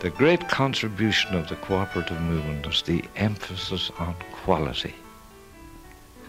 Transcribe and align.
The 0.00 0.08
great 0.08 0.48
contribution 0.48 1.34
of 1.34 1.50
the 1.50 1.56
cooperative 1.56 2.22
movement 2.22 2.66
was 2.66 2.80
the 2.80 3.04
emphasis 3.16 3.90
on 3.98 4.14
quality. 4.32 4.94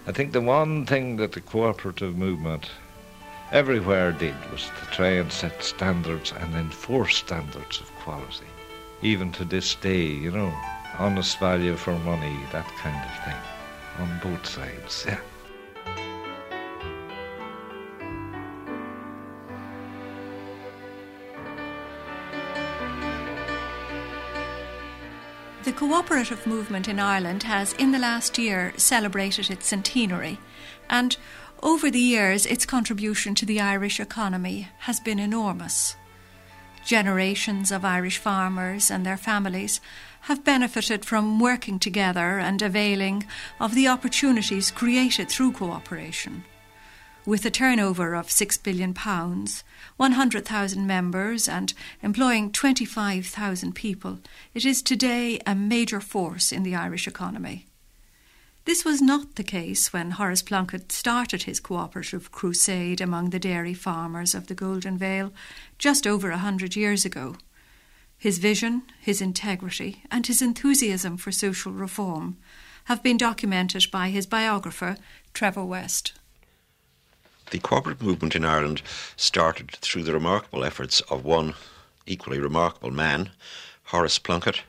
I 0.05 0.11
think 0.11 0.33
the 0.33 0.41
one 0.41 0.85
thing 0.85 1.15
that 1.15 1.31
the 1.31 1.39
cooperative 1.39 2.17
movement 2.17 2.69
everywhere 3.53 4.11
did 4.11 4.35
was 4.51 4.63
to 4.63 4.85
try 4.91 5.11
and 5.11 5.31
set 5.31 5.63
standards 5.63 6.33
and 6.37 6.53
enforce 6.53 7.15
standards 7.15 7.79
of 7.79 7.89
quality. 7.95 8.51
Even 9.01 9.31
to 9.31 9.45
this 9.45 9.73
day, 9.75 10.05
you 10.05 10.31
know, 10.31 10.53
honest 10.99 11.39
value 11.39 11.77
for 11.77 11.97
money, 11.99 12.37
that 12.51 12.67
kind 12.75 13.01
of 13.05 13.23
thing, 13.23 13.41
on 13.99 14.19
both 14.21 14.45
sides, 14.45 15.05
yeah. 15.07 15.21
cooperative 26.11 26.45
movement 26.45 26.89
in 26.89 26.99
Ireland 26.99 27.43
has, 27.43 27.71
in 27.79 27.93
the 27.93 27.97
last 27.97 28.37
year, 28.37 28.73
celebrated 28.75 29.49
its 29.49 29.67
centenary, 29.67 30.39
and 30.89 31.15
over 31.63 31.89
the 31.89 32.01
years, 32.01 32.45
its 32.45 32.65
contribution 32.65 33.33
to 33.35 33.45
the 33.45 33.61
Irish 33.61 33.97
economy 33.97 34.67
has 34.79 34.99
been 34.99 35.19
enormous. 35.19 35.95
Generations 36.83 37.71
of 37.71 37.85
Irish 37.85 38.17
farmers 38.17 38.91
and 38.91 39.05
their 39.05 39.15
families 39.15 39.79
have 40.27 40.43
benefited 40.43 41.05
from 41.05 41.39
working 41.39 41.79
together 41.79 42.39
and 42.39 42.61
availing 42.61 43.25
of 43.61 43.73
the 43.73 43.87
opportunities 43.87 44.69
created 44.69 45.29
through 45.29 45.53
cooperation. 45.53 46.43
With 47.23 47.45
a 47.45 47.51
turnover 47.51 48.15
of 48.15 48.27
£6 48.27 48.63
billion, 48.63 48.95
100,000 48.95 50.87
members, 50.87 51.47
and 51.47 51.73
employing 52.01 52.51
25,000 52.51 53.75
people, 53.75 54.19
it 54.55 54.65
is 54.65 54.81
today 54.81 55.39
a 55.45 55.53
major 55.53 56.01
force 56.01 56.51
in 56.51 56.63
the 56.63 56.73
Irish 56.73 57.07
economy. 57.07 57.67
This 58.65 58.83
was 58.83 59.03
not 59.03 59.35
the 59.35 59.43
case 59.43 59.93
when 59.93 60.11
Horace 60.11 60.41
Plunkett 60.41 60.91
started 60.91 61.43
his 61.43 61.59
cooperative 61.59 62.31
crusade 62.31 62.99
among 62.99 63.29
the 63.29 63.39
dairy 63.39 63.75
farmers 63.75 64.33
of 64.33 64.47
the 64.47 64.55
Golden 64.55 64.97
Vale 64.97 65.31
just 65.77 66.07
over 66.07 66.31
a 66.31 66.39
hundred 66.39 66.75
years 66.75 67.05
ago. 67.05 67.35
His 68.17 68.39
vision, 68.39 68.81
his 68.99 69.21
integrity, 69.21 70.03
and 70.09 70.25
his 70.25 70.41
enthusiasm 70.41 71.17
for 71.17 71.31
social 71.31 71.71
reform 71.71 72.37
have 72.85 73.03
been 73.03 73.17
documented 73.17 73.91
by 73.91 74.09
his 74.09 74.25
biographer, 74.25 74.97
Trevor 75.35 75.65
West. 75.65 76.13
The 77.51 77.59
cooperative 77.59 78.01
movement 78.01 78.33
in 78.33 78.45
Ireland 78.45 78.81
started 79.17 79.71
through 79.71 80.03
the 80.03 80.13
remarkable 80.13 80.63
efforts 80.63 81.01
of 81.01 81.25
one 81.25 81.53
equally 82.05 82.39
remarkable 82.39 82.91
man, 82.91 83.31
Horace 83.83 84.19
Plunkett, 84.19 84.61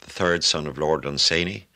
the 0.00 0.10
third 0.10 0.44
son 0.44 0.68
of 0.68 0.78
Lord 0.78 1.02
Dunsany, 1.02 1.66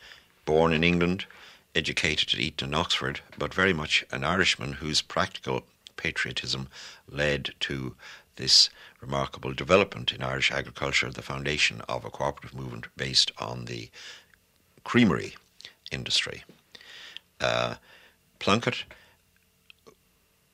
born 0.44 0.72
in 0.72 0.84
England, 0.84 1.26
educated 1.74 2.32
at 2.32 2.38
Eton 2.38 2.66
and 2.66 2.74
Oxford, 2.76 3.20
but 3.38 3.52
very 3.52 3.72
much 3.72 4.04
an 4.12 4.22
Irishman 4.22 4.74
whose 4.74 5.02
practical 5.02 5.64
patriotism 5.96 6.68
led 7.08 7.52
to 7.60 7.96
this 8.36 8.70
remarkable 9.00 9.52
development 9.52 10.12
in 10.12 10.22
Irish 10.22 10.52
agriculture, 10.52 11.10
the 11.10 11.22
foundation 11.22 11.80
of 11.88 12.04
a 12.04 12.10
cooperative 12.10 12.56
movement 12.56 12.86
based 12.96 13.32
on 13.38 13.64
the 13.64 13.90
creamery 14.84 15.34
industry. 15.90 16.44
Uh, 17.40 17.74
Plunkett 18.38 18.84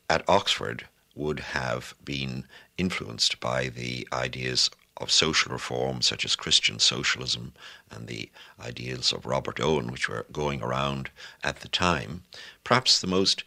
at 0.09 0.29
Oxford 0.29 0.87
would 1.15 1.41
have 1.41 1.95
been 2.05 2.45
influenced 2.79 3.41
by 3.41 3.69
the 3.69 4.07
ideas 4.13 4.71
of 4.99 5.11
social 5.11 5.53
reform, 5.53 6.01
such 6.03 6.25
as 6.25 6.37
Christian 6.37 6.79
socialism 6.79 7.53
and 7.91 8.07
the 8.07 8.31
ideals 8.61 9.13
of 9.13 9.27
Robert 9.27 9.61
Owen, 9.61 9.91
which 9.91 10.09
were 10.09 10.27
going 10.33 10.63
around 10.63 11.11
at 11.43 11.61
the 11.61 11.69
time. 11.69 12.23
Perhaps 12.65 13.01
the 13.01 13.07
most 13.07 13.45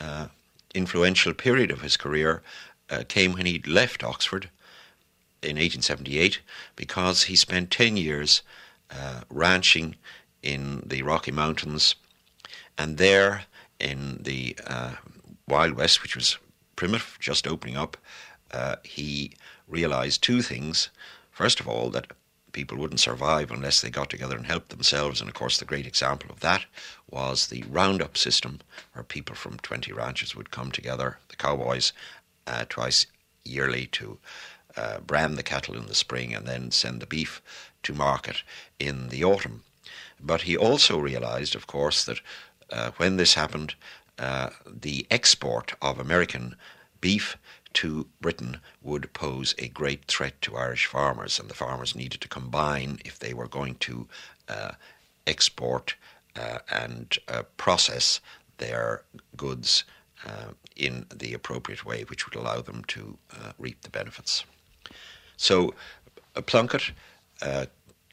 uh, 0.00 0.28
influential 0.74 1.34
period 1.34 1.70
of 1.70 1.82
his 1.82 1.96
career 1.96 2.42
uh, 2.88 3.02
came 3.08 3.32
when 3.32 3.46
he 3.46 3.62
left 3.66 4.04
Oxford 4.04 4.50
in 5.42 5.56
1878 5.56 6.40
because 6.76 7.24
he 7.24 7.36
spent 7.36 7.70
10 7.70 7.96
years 7.96 8.42
uh, 8.90 9.22
ranching 9.28 9.96
in 10.42 10.82
the 10.86 11.02
Rocky 11.02 11.32
Mountains 11.32 11.94
and 12.78 12.98
there 12.98 13.44
in 13.78 14.20
the 14.22 14.56
uh, 14.66 14.92
Wild 15.48 15.74
West, 15.74 16.02
which 16.02 16.16
was 16.16 16.38
primitive, 16.74 17.16
just 17.20 17.46
opening 17.46 17.76
up, 17.76 17.96
uh, 18.52 18.76
he 18.82 19.32
realized 19.68 20.22
two 20.22 20.42
things. 20.42 20.88
First 21.30 21.60
of 21.60 21.68
all, 21.68 21.90
that 21.90 22.12
people 22.52 22.78
wouldn't 22.78 23.00
survive 23.00 23.50
unless 23.50 23.80
they 23.80 23.90
got 23.90 24.08
together 24.08 24.36
and 24.36 24.46
helped 24.46 24.70
themselves. 24.70 25.20
And 25.20 25.28
of 25.28 25.34
course, 25.34 25.58
the 25.58 25.64
great 25.64 25.86
example 25.86 26.30
of 26.30 26.40
that 26.40 26.64
was 27.10 27.48
the 27.48 27.64
roundup 27.68 28.16
system, 28.16 28.60
where 28.92 29.04
people 29.04 29.36
from 29.36 29.58
20 29.58 29.92
ranches 29.92 30.34
would 30.34 30.50
come 30.50 30.72
together, 30.72 31.18
the 31.28 31.36
cowboys, 31.36 31.92
uh, 32.46 32.64
twice 32.68 33.06
yearly 33.44 33.86
to 33.86 34.18
uh, 34.76 35.00
brand 35.00 35.36
the 35.36 35.42
cattle 35.42 35.76
in 35.76 35.86
the 35.86 35.94
spring 35.94 36.34
and 36.34 36.46
then 36.46 36.70
send 36.70 37.00
the 37.00 37.06
beef 37.06 37.42
to 37.82 37.94
market 37.94 38.42
in 38.78 39.08
the 39.08 39.22
autumn. 39.22 39.62
But 40.18 40.42
he 40.42 40.56
also 40.56 40.98
realized, 40.98 41.54
of 41.54 41.66
course, 41.66 42.04
that 42.04 42.20
uh, 42.70 42.90
when 42.96 43.16
this 43.16 43.34
happened, 43.34 43.74
uh, 44.18 44.50
the 44.66 45.06
export 45.10 45.74
of 45.82 45.98
American 45.98 46.56
beef 47.00 47.36
to 47.74 48.06
Britain 48.22 48.58
would 48.82 49.12
pose 49.12 49.54
a 49.58 49.68
great 49.68 50.06
threat 50.06 50.40
to 50.40 50.56
Irish 50.56 50.86
farmers, 50.86 51.38
and 51.38 51.50
the 51.50 51.54
farmers 51.54 51.94
needed 51.94 52.22
to 52.22 52.28
combine 52.28 52.98
if 53.04 53.18
they 53.18 53.34
were 53.34 53.48
going 53.48 53.74
to 53.76 54.08
uh, 54.48 54.72
export 55.26 55.94
uh, 56.36 56.58
and 56.70 57.18
uh, 57.28 57.42
process 57.58 58.20
their 58.56 59.02
goods 59.36 59.84
uh, 60.26 60.52
in 60.74 61.04
the 61.14 61.34
appropriate 61.34 61.84
way, 61.84 62.02
which 62.04 62.26
would 62.26 62.34
allow 62.34 62.62
them 62.62 62.82
to 62.84 63.18
uh, 63.32 63.52
reap 63.58 63.82
the 63.82 63.90
benefits. 63.90 64.44
So, 65.36 65.74
Plunkett, 66.46 66.92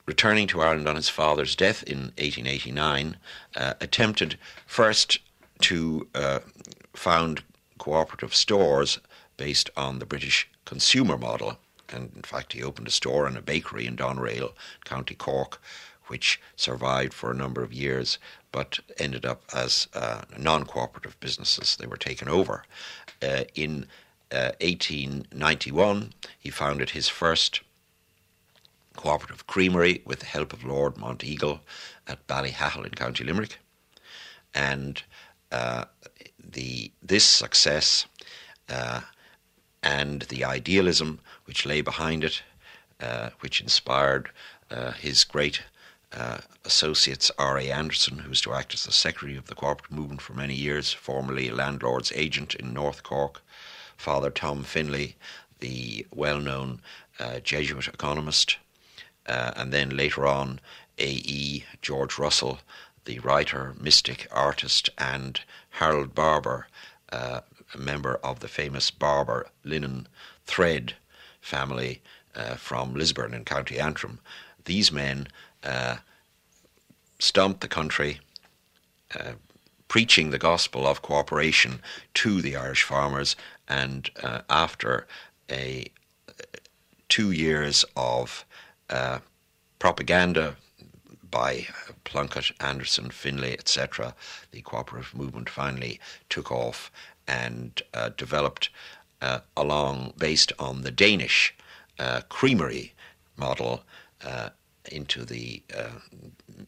returning 0.06 0.48
to 0.48 0.60
Ireland 0.60 0.90
on 0.90 0.98
his 0.98 1.08
father's 1.08 1.56
death 1.56 1.84
in 1.84 2.12
1889, 2.18 3.16
attempted 3.56 4.38
first 4.66 5.20
to 5.64 6.08
found 6.94 7.44
cooperative 7.78 8.34
stores 8.36 9.00
based 9.38 9.70
on 9.76 10.00
the 10.00 10.06
British 10.06 10.48
consumer 10.66 11.18
model. 11.18 11.58
And 11.90 12.12
in 12.16 12.22
fact, 12.22 12.54
he 12.54 12.64
opened 12.64 12.88
a 12.88 12.92
store 12.92 13.28
and 13.28 13.38
a 13.38 13.42
bakery 13.42 13.86
in 13.86 13.96
Doneraile, 13.96 14.54
County 14.86 15.16
Cork, 15.16 15.62
which 16.08 16.40
survived 16.56 17.14
for 17.14 17.32
a 17.32 17.36
number 17.36 17.64
of 17.64 17.74
years 17.74 18.18
but 18.54 18.80
ended 18.98 19.26
up 19.26 19.44
as 19.54 19.90
uh, 19.94 20.22
non 20.38 20.64
cooperative 20.64 21.20
businesses. 21.20 21.76
They 21.76 21.88
were 21.88 21.98
taken 21.98 22.30
over. 22.30 22.64
Uh, 23.22 23.44
in 23.56 23.88
uh, 24.32 24.52
1891, 24.62 26.14
he 26.40 26.50
founded 26.50 26.92
his 26.92 27.10
first 27.10 27.62
cooperative 28.96 29.48
creamery 29.48 30.02
with 30.06 30.20
the 30.20 30.28
help 30.28 30.54
of 30.54 30.64
Lord 30.64 30.96
Monteagle 30.96 31.60
at 32.08 32.26
Ballyhahill 32.28 32.86
in 32.86 32.92
County 32.92 33.24
Limerick. 33.24 33.58
And 34.54 35.02
uh, 35.02 35.33
the 36.54 36.92
this 37.02 37.26
success 37.26 38.06
uh, 38.70 39.02
and 39.82 40.24
the 40.24 40.44
idealism 40.44 41.20
which 41.46 41.66
lay 41.66 41.82
behind 41.82 42.24
it, 42.24 42.42
uh, 43.02 43.30
which 43.42 43.60
inspired 43.62 44.30
uh, 44.72 44.92
his 44.92 45.24
great 45.24 45.62
uh, 46.14 46.38
associates 46.64 47.32
R.A. 47.38 47.72
Anderson, 47.72 48.20
who 48.20 48.30
was 48.30 48.42
to 48.42 48.54
act 48.54 48.74
as 48.74 48.84
the 48.84 48.92
secretary 48.92 49.38
of 49.38 49.48
the 49.48 49.56
cooperative 49.56 49.96
movement 49.96 50.22
for 50.22 50.34
many 50.34 50.54
years, 50.54 50.94
formerly 50.94 51.50
landlord's 51.50 52.12
agent 52.14 52.56
in 52.56 52.74
North 52.74 53.04
Cork, 53.04 53.42
Father 53.98 54.30
Tom 54.30 54.64
Finlay, 54.64 55.16
the 55.60 56.06
well 56.14 56.40
known 56.40 56.82
uh, 57.20 57.40
Jesuit 57.40 57.88
economist, 57.88 58.58
uh, 59.26 59.52
and 59.56 59.74
then 59.74 59.98
later 59.98 60.26
on 60.28 60.60
A.E. 61.00 61.66
George 61.82 62.18
Russell, 62.18 62.60
the 63.06 63.20
writer, 63.20 63.76
mystic, 63.80 64.28
artist, 64.32 64.90
and 64.98 65.40
Harold 65.72 66.16
Barbour, 66.16 66.68
uh, 67.12 67.42
a 67.74 67.78
member 67.78 68.16
of 68.24 68.40
the 68.40 68.48
famous 68.48 68.92
Barbour 68.92 69.48
linen 69.64 70.08
thread 70.46 70.94
family 71.42 72.02
uh, 72.36 72.56
from 72.56 72.94
Lisburn 72.94 73.34
in 73.34 73.46
County 73.46 73.80
Antrim. 73.80 74.20
These 74.66 74.92
men 74.92 75.28
uh, 75.64 75.98
stomped 77.20 77.62
the 77.62 77.68
country, 77.68 78.20
uh, 79.20 79.34
preaching 79.88 80.30
the 80.30 80.40
gospel 80.40 80.88
of 80.88 81.02
cooperation 81.02 81.80
to 82.16 82.42
the 82.42 82.56
Irish 82.56 82.84
farmers, 82.84 83.36
and 83.68 84.10
uh, 84.22 84.42
after 84.50 85.08
a 85.50 85.86
two 87.10 87.32
years 87.32 87.86
of 87.96 88.46
uh, 88.90 89.20
propaganda 89.78 90.56
by 91.34 91.66
Plunkett, 92.04 92.52
Anderson, 92.60 93.10
Finlay, 93.10 93.54
etc., 93.54 94.14
the 94.52 94.62
cooperative 94.62 95.16
movement 95.16 95.50
finally 95.50 96.00
took 96.30 96.52
off 96.52 96.92
and 97.28 97.82
uh, 97.96 98.10
developed 98.16 98.70
uh, 99.20 99.40
along 99.58 100.14
based 100.18 100.54
on 100.60 100.84
the 100.84 100.92
Danish 100.92 101.56
uh, 101.98 102.22
creamery 102.30 102.94
model 103.36 103.82
uh, 104.24 104.50
into 104.92 105.26
the 105.26 105.64
uh, 105.76 105.90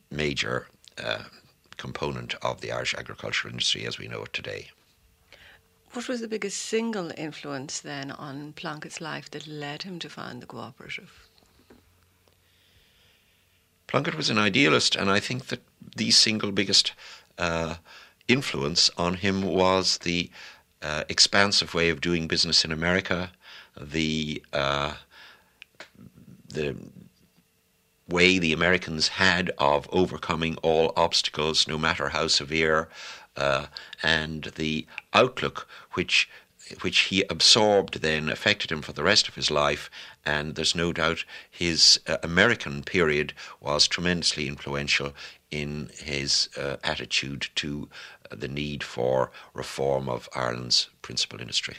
major 0.09 0.67
uh, 0.97 1.23
component 1.77 2.33
of 2.41 2.61
the 2.61 2.71
Irish 2.71 2.95
agricultural 2.95 3.53
industry 3.53 3.85
as 3.85 3.99
we 3.99 4.07
know 4.07 4.23
it 4.23 4.33
today. 4.33 4.71
What 5.91 6.07
was 6.07 6.21
the 6.21 6.27
biggest 6.27 6.57
single 6.57 7.11
influence 7.15 7.79
then 7.79 8.09
on 8.09 8.53
Plunkett's 8.53 8.99
life 8.99 9.29
that 9.29 9.45
led 9.45 9.83
him 9.83 9.99
to 9.99 10.09
found 10.09 10.41
the 10.41 10.47
cooperative? 10.47 11.29
Plunkett 13.87 14.15
was 14.15 14.29
an 14.29 14.37
idealist, 14.37 14.95
and 14.95 15.09
I 15.09 15.19
think 15.19 15.47
that 15.47 15.61
the 15.95 16.11
single 16.11 16.51
biggest 16.51 16.93
uh, 17.37 17.75
influence 18.27 18.89
on 18.97 19.15
him 19.15 19.41
was 19.41 19.99
the 19.99 20.29
uh, 20.81 21.03
expansive 21.09 21.73
way 21.73 21.89
of 21.89 22.01
doing 22.01 22.27
business 22.27 22.65
in 22.65 22.71
America, 22.71 23.31
the 23.79 24.43
uh, 24.53 24.93
the 26.47 26.75
way 28.07 28.39
the 28.39 28.53
Americans 28.53 29.07
had 29.09 29.51
of 29.57 29.89
overcoming 29.91 30.55
all 30.57 30.93
obstacles, 30.95 31.67
no 31.67 31.77
matter 31.77 32.09
how 32.09 32.27
severe, 32.27 32.87
uh, 33.35 33.65
and 34.03 34.51
the 34.55 34.85
outlook 35.13 35.67
which 35.93 36.29
which 36.81 36.99
he 36.99 37.23
absorbed 37.29 38.01
then 38.01 38.29
affected 38.29 38.71
him 38.71 38.81
for 38.81 38.93
the 38.93 39.03
rest 39.03 39.27
of 39.27 39.35
his 39.35 39.51
life. 39.51 39.89
And 40.25 40.55
there's 40.55 40.75
no 40.75 40.93
doubt 40.93 41.25
his 41.49 41.99
uh, 42.07 42.17
American 42.23 42.83
period 42.83 43.33
was 43.61 43.87
tremendously 43.87 44.47
influential 44.47 45.13
in 45.51 45.89
his 45.93 46.49
uh, 46.57 46.77
attitude 46.83 47.47
to 47.55 47.89
uh, 48.31 48.35
the 48.35 48.47
need 48.47 48.83
for 48.83 49.31
reform 49.53 50.09
of 50.09 50.27
Ireland's 50.35 50.89
principal 51.01 51.39
industry. 51.39 51.75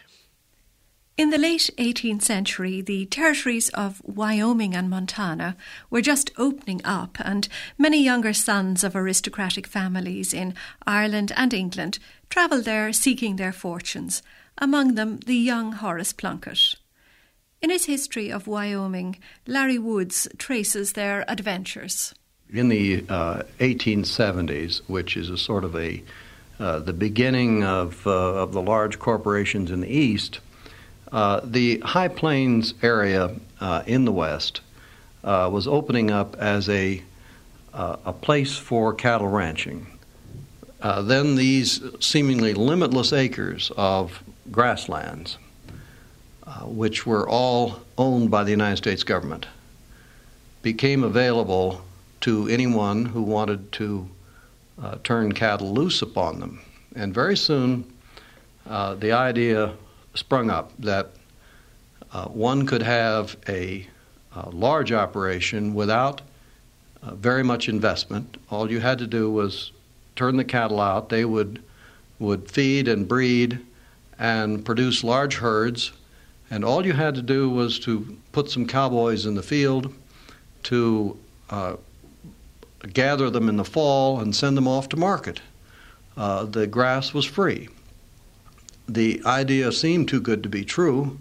In 1.17 1.31
the 1.31 1.39
late 1.39 1.71
18th 1.79 2.21
century, 2.21 2.83
the 2.83 3.07
territories 3.07 3.71
of 3.71 4.03
Wyoming 4.05 4.75
and 4.75 4.91
Montana 4.91 5.57
were 5.89 6.03
just 6.03 6.31
opening 6.37 6.83
up, 6.85 7.17
and 7.21 7.49
many 7.79 8.05
younger 8.05 8.35
sons 8.35 8.85
of 8.85 8.95
aristocratic 8.95 9.67
families 9.67 10.35
in 10.35 10.53
Ireland 10.87 11.33
and 11.35 11.55
England 11.55 11.99
travelled 12.29 12.67
there 12.67 12.93
seeking 12.93 13.37
their 13.37 13.55
fortunes, 13.55 14.23
among 14.59 14.95
them 14.95 15.19
the 15.27 15.37
young 15.37 15.73
Horace 15.73 16.13
Plunkett. 16.13 16.75
In 17.63 17.71
his 17.71 17.87
history 17.87 18.31
of 18.31 18.47
Wyoming, 18.47 19.17
Larry 19.47 19.79
Woods 19.79 20.29
traces 20.39 20.93
their 20.93 21.25
adventures. 21.29 22.15
In 22.53 22.69
the 22.69 23.05
uh, 23.09 23.43
1870s, 23.59 24.83
which 24.87 25.17
is 25.17 25.31
a 25.31 25.39
sort 25.39 25.65
of 25.65 25.75
a 25.75 26.03
uh, 26.59 26.79
the 26.79 26.93
beginning 26.93 27.63
of, 27.65 28.07
uh, 28.07 28.11
of 28.11 28.53
the 28.53 28.63
large 28.63 28.99
corporations 28.99 29.71
in 29.71 29.81
the 29.81 29.89
East, 29.89 30.41
uh, 31.13 31.41
the 31.45 31.79
High 31.81 32.09
Plains 32.09 32.73
area 32.83 33.37
uh, 33.61 33.83
in 33.87 34.07
the 34.07 34.13
West 34.13 34.63
uh, 35.23 35.51
was 35.53 35.69
opening 35.69 36.11
up 36.11 36.35
as 36.37 36.69
a, 36.71 37.03
a 37.75 38.13
place 38.13 38.57
for 38.57 38.95
cattle 38.95 39.29
ranching. 39.29 39.87
Then 40.81 41.35
these 41.35 41.83
seemingly 42.01 42.55
limitless 42.55 43.13
acres 43.13 43.71
of 43.77 44.23
grasslands, 44.51 45.39
which 46.65 47.07
were 47.07 47.29
all 47.29 47.81
owned 47.99 48.31
by 48.31 48.45
the 48.45 48.51
United 48.51 48.77
States 48.77 49.03
government, 49.03 49.47
became 50.63 51.05
available 51.05 51.83
to 52.21 52.49
anyone 52.49 53.05
who 53.07 53.23
wanted 53.23 53.71
to 53.73 54.09
turn 55.03 55.33
cattle 55.33 55.73
loose 55.73 56.03
upon 56.03 56.41
them. 56.41 56.61
And 56.95 57.15
very 57.15 57.37
soon, 57.37 57.85
the 58.65 59.13
idea 59.13 59.75
sprung 60.15 60.51
up 60.51 60.73
that 60.79 61.11
uh, 62.13 62.27
one 62.27 62.67
could 62.67 62.83
have 62.83 63.37
a, 63.49 63.87
a 64.35 64.49
large 64.51 64.93
operation 64.93 65.75
without 65.75 66.23
uh, 67.03 67.15
very 67.15 67.43
much 67.43 67.69
investment. 67.69 68.39
All 68.51 68.71
you 68.71 68.81
had 68.81 68.99
to 68.99 69.07
do 69.07 69.31
was 69.31 69.73
turn 70.15 70.37
the 70.37 70.45
cattle 70.45 70.81
out. 70.81 71.09
They 71.09 71.25
would 71.25 71.63
would 72.19 72.51
feed 72.51 72.89
and 72.89 73.07
breed 73.07 73.61
and 74.19 74.65
produce 74.65 75.05
large 75.05 75.37
herds. 75.37 75.93
And 76.51 76.65
all 76.65 76.87
you 76.87 76.93
had 76.93 77.15
to 77.17 77.23
do 77.23 77.51
was 77.51 77.79
to 77.81 78.17
put 78.33 78.51
some 78.51 78.67
cowboys 78.67 79.27
in 79.27 79.35
the 79.35 79.43
field 79.43 79.93
to 80.65 81.19
uh, 81.51 81.77
gather 82.93 83.31
them 83.31 83.49
in 83.49 83.57
the 83.57 83.65
fall 83.65 84.21
and 84.21 84.35
send 84.35 84.57
them 84.57 84.69
off 84.69 84.89
to 84.91 84.97
market. 84.97 85.41
Uh, 86.17 86.45
the 86.45 86.67
grass 86.67 87.13
was 87.13 87.25
free 87.25 87.69
the 88.89 89.21
idea 89.27 89.73
seemed 89.73 90.09
too 90.09 90.21
good 90.21 90.43
to 90.43 90.49
be 90.49 90.65
true, 90.65 91.19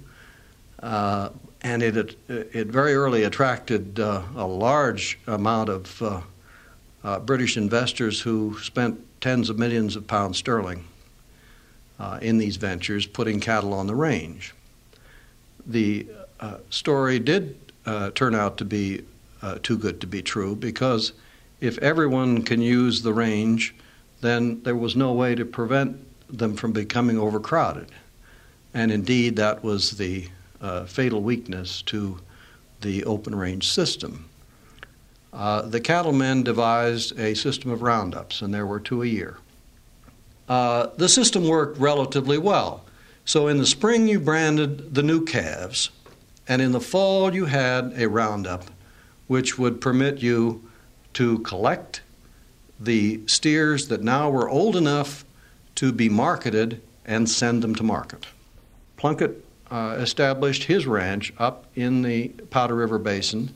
uh, 0.82 1.30
and 1.62 1.82
it, 1.82 2.18
it, 2.28 2.68
very 2.68 2.94
early 2.94 3.24
attracted 3.24 4.00
uh, 4.00 4.22
a 4.36 4.46
large 4.46 5.18
amount 5.28 5.70
of 5.70 6.02
uh, 6.02 6.22
uh 7.04 7.20
British 7.20 7.58
investors 7.58 8.22
who 8.22 8.58
spent 8.60 9.00
tens 9.20 9.50
of 9.50 9.58
millions 9.58 9.96
of 9.96 10.06
pounds 10.06 10.38
sterling 10.38 10.84
uh, 12.00 12.20
in 12.22 12.38
these 12.38 12.58
ventures, 12.58 13.06
putting 13.06 13.40
cattle 13.40 13.74
on 13.74 13.88
the 13.88 13.96
range. 13.96 14.54
The 15.66 16.08
uh, 16.40 16.58
story 16.70 17.20
did 17.20 17.58
turn 18.16 18.34
out 18.36 18.58
to 18.58 18.66
be 18.66 19.04
too 19.62 19.78
good 19.78 20.02
to 20.02 20.08
be 20.08 20.22
true 20.22 20.56
because 20.56 21.14
if 21.62 21.78
everyone 21.80 22.42
can 22.42 22.62
use 22.62 23.02
the 23.02 23.14
range, 23.14 23.76
then 24.22 24.62
there 24.64 24.76
was 24.76 24.96
no 24.96 25.14
way 25.14 25.36
to 25.36 25.46
prevent 25.46 25.98
them 26.30 26.56
from 26.56 26.72
becoming 26.72 27.18
overcrowded. 27.18 27.88
And 28.74 28.92
indeed, 28.92 29.36
that 29.38 29.64
was 29.64 29.92
the 29.92 30.28
uh, 30.62 30.86
fatal 30.86 31.22
weakness 31.22 31.82
to 31.84 32.20
the 32.82 33.04
open 33.06 33.36
range 33.36 33.70
system. 33.70 34.26
Uh, 35.32 35.62
the 35.64 35.82
cattlemen 35.82 36.44
devised 36.44 37.18
a 37.20 37.34
system 37.36 37.72
of 37.72 37.82
roundups, 37.82 38.42
and 38.42 38.54
there 38.54 38.66
were 38.66 38.80
two 38.80 39.02
a 39.02 39.06
year. 39.06 39.38
Uh, 40.48 40.88
the 40.98 41.10
system 41.10 41.48
worked 41.48 41.80
relatively 41.80 42.38
well. 42.38 42.86
So 43.26 43.48
in 43.48 43.58
the 43.58 43.66
spring, 43.66 44.08
you 44.08 44.20
branded 44.20 44.94
the 44.94 45.02
new 45.02 45.26
calves, 45.26 45.90
and 46.48 46.62
in 46.62 46.72
the 46.72 46.80
fall, 46.80 47.34
you 47.34 47.46
had 47.46 47.94
a 47.98 48.08
roundup 48.08 48.66
which 49.28 49.58
would 49.58 49.82
permit 49.82 50.20
you 50.20 50.64
to 51.14 51.40
collect 51.40 52.02
the 52.80 53.22
steers 53.26 53.88
that 53.88 54.04
now 54.04 54.30
were 54.30 54.50
old 54.50 54.76
enough 54.76 55.26
to 55.76 55.92
be 55.92 56.10
marketed 56.10 56.82
and 57.06 57.30
send 57.30 57.64
them 57.64 57.74
to 57.76 57.84
market. 57.84 58.28
Plunkett 58.98 59.44
uh, 59.72 59.96
established 60.00 60.66
his 60.66 60.86
ranch 60.86 61.34
up 61.40 61.66
in 61.76 62.02
the 62.02 62.28
Powder 62.50 62.76
River 62.76 63.00
Basin, 63.00 63.54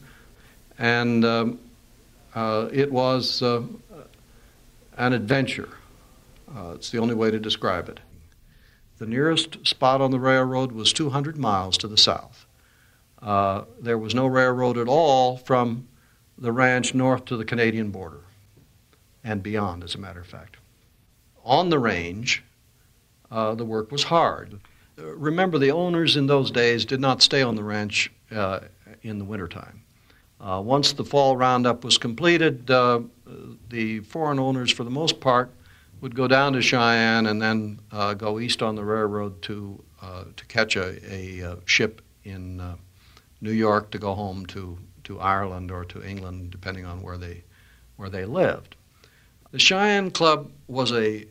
and 0.78 1.24
um, 1.24 1.60
uh, 2.34 2.70
it 2.72 2.92
was 2.92 3.42
uh, 3.42 3.62
an 4.98 5.14
adventure. 5.14 5.70
Uh, 6.56 6.72
it's 6.76 6.90
the 6.90 6.98
only 6.98 7.16
way 7.16 7.32
to 7.32 7.40
describe 7.40 7.90
it. 7.90 8.00
The 8.98 9.06
nearest 9.06 9.66
spot 9.66 10.02
on 10.02 10.12
the 10.12 10.20
railroad 10.20 10.72
was 10.72 10.92
200 10.92 11.38
miles 11.38 11.78
to 11.78 11.88
the 11.88 11.98
south. 11.98 12.46
Uh, 13.22 13.64
there 13.80 13.98
was 13.98 14.16
no 14.16 14.28
railroad 14.28 14.78
at 14.78 14.88
all 14.88 15.38
from 15.38 15.88
the 16.38 16.52
ranch 16.52 16.94
north 16.94 17.26
to 17.26 17.38
the 17.38 17.46
Canadian 17.46 17.92
border 17.92 18.22
and 19.24 19.44
beyond, 19.44 19.84
as 19.84 19.96
a 19.96 19.98
matter 19.98 20.22
of 20.22 20.28
fact 20.28 20.58
on 21.50 21.70
the 21.70 21.80
range, 21.80 22.44
uh, 23.32 23.56
the 23.56 23.66
work 23.66 23.92
was 23.92 24.04
hard. 24.04 24.60
Remember, 24.98 25.58
the 25.58 25.72
owners 25.72 26.16
in 26.16 26.28
those 26.28 26.52
days 26.52 26.86
did 26.86 27.00
not 27.00 27.22
stay 27.22 27.42
on 27.42 27.56
the 27.56 27.64
ranch 27.64 28.12
uh, 28.32 28.60
in 29.02 29.18
the 29.18 29.26
wintertime. 29.26 29.82
Uh, 30.40 30.62
once 30.64 30.94
the 30.94 31.04
fall 31.04 31.36
roundup 31.36 31.84
was 31.84 31.98
completed, 31.98 32.70
uh, 32.70 33.02
the 33.70 34.00
foreign 34.02 34.40
owners, 34.40 34.72
for 34.72 34.84
the 34.84 34.92
most 34.92 35.20
part, 35.20 35.52
would 36.02 36.16
go 36.16 36.28
down 36.28 36.54
to 36.54 36.62
Cheyenne 36.62 37.26
and 37.26 37.42
then 37.42 37.80
uh, 37.92 38.14
go 38.14 38.40
east 38.40 38.62
on 38.62 38.76
the 38.76 38.84
railroad 38.84 39.42
to 39.44 39.84
uh, 40.02 40.24
to 40.36 40.46
catch 40.46 40.78
a, 40.78 40.98
a, 41.14 41.58
ship 41.66 42.02
in 42.24 42.62
New 43.42 43.52
York 43.52 43.92
to 43.92 44.00
go 44.00 44.14
home 44.14 44.46
to, 44.46 44.78
to 45.04 45.20
Ireland 45.20 45.72
or 45.72 45.84
to 45.86 46.02
England, 46.02 46.52
depending 46.52 46.86
on 46.86 47.02
where 47.02 47.18
they 47.18 47.44
where 47.98 48.10
they 48.10 48.24
lived. 48.24 48.76
The 49.52 49.60
Cheyenne 49.60 50.12
Club 50.12 50.52
was 50.68 50.94
a 50.94 51.26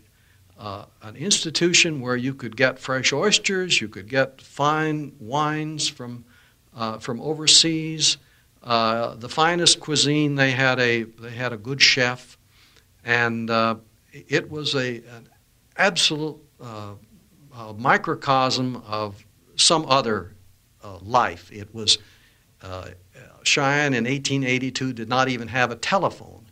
uh, 0.59 0.85
an 1.03 1.17
institution 1.17 2.01
where 2.01 2.17
you 2.17 2.35
could 2.35 2.57
get 2.57 2.79
fresh 2.79 3.13
oysters, 3.13 3.81
you 3.81 3.89
could 3.89 4.09
get 4.09 4.41
fine 4.41 5.13
wines 5.21 5.89
from, 5.89 6.25
uh, 6.77 6.99
from 6.99 7.21
overseas, 7.21 8.17
uh, 8.65 9.15
the 9.15 9.29
finest 9.29 9.79
cuisine. 9.79 10.35
They 10.35 10.51
had 10.51 10.81
a, 10.81 11.05
they 11.05 11.31
had 11.31 11.53
a 11.53 11.57
good 11.57 11.81
chef, 11.81 12.37
and 13.05 13.49
uh, 13.49 13.77
it 14.29 14.51
was 14.51 14.75
a, 14.75 14.97
an 14.97 15.29
absolute 15.77 16.39
uh, 16.61 16.95
microcosm 17.77 18.83
of 18.87 19.25
some 19.57 19.87
other 19.87 20.35
uh, 20.83 20.99
life. 21.03 21.51
It 21.53 21.75
was 21.75 21.99
Cheyenne 23.49 23.95
in 23.95 24.05
1882 24.05 24.93
did 24.93 25.09
not 25.09 25.29
even 25.29 25.49
have 25.49 25.71
a 25.71 25.77
telephone. 25.77 26.47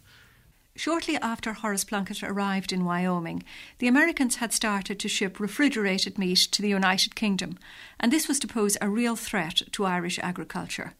Shortly 0.75 1.17
after 1.17 1.55
Horace 1.55 1.85
Plunkett 1.85 2.23
arrived 2.23 2.73
in 2.73 2.85
Wyoming, 2.85 3.43
the 3.79 3.89
Americans 3.89 4.37
had 4.37 4.53
started 4.53 4.99
to 5.01 5.09
ship 5.09 5.41
refrigerated 5.41 6.19
meat 6.19 6.39
to 6.39 6.61
the 6.61 6.69
United 6.69 7.15
Kingdom, 7.15 7.59
and 7.99 8.13
this 8.13 8.29
was 8.29 8.39
to 8.41 8.47
pose 8.47 8.77
a 8.81 8.89
real 8.89 9.17
threat 9.17 9.63
to 9.73 9.87
Irish 9.87 10.19
agriculture. 10.19 10.95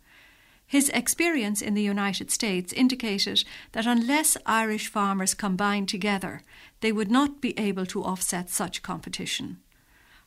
His 0.67 0.89
experience 0.89 1.63
in 1.63 1.75
the 1.75 1.83
United 1.83 2.31
States 2.31 2.73
indicated 2.73 3.45
that 3.73 3.87
unless 3.87 4.37
Irish 4.45 4.89
farmers 4.89 5.33
combined 5.33 5.89
together, 5.89 6.43
they 6.81 6.91
would 6.91 7.11
not 7.11 7.41
be 7.41 7.57
able 7.59 7.87
to 7.87 8.03
offset 8.03 8.51
such 8.51 8.83
competition. 8.83 9.59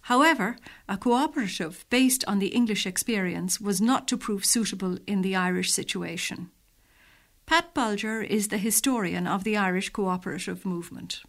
However, 0.04 0.56
a 0.88 0.98
cooperative 0.98 1.86
based 1.90 2.24
on 2.26 2.40
the 2.40 2.48
English 2.48 2.86
experience 2.86 3.60
was 3.60 3.82
not 3.82 4.08
to 4.08 4.18
prove 4.18 4.46
suitable 4.46 4.98
in 5.06 5.22
the 5.22 5.36
Irish 5.36 5.72
situation. 5.72 6.52
Pat 7.46 7.74
Bolger 7.74 8.26
is 8.26 8.48
the 8.48 8.58
historian 8.58 9.28
of 9.28 9.44
the 9.44 9.58
Irish 9.58 9.90
cooperative 9.90 10.66
movement. 10.66 11.22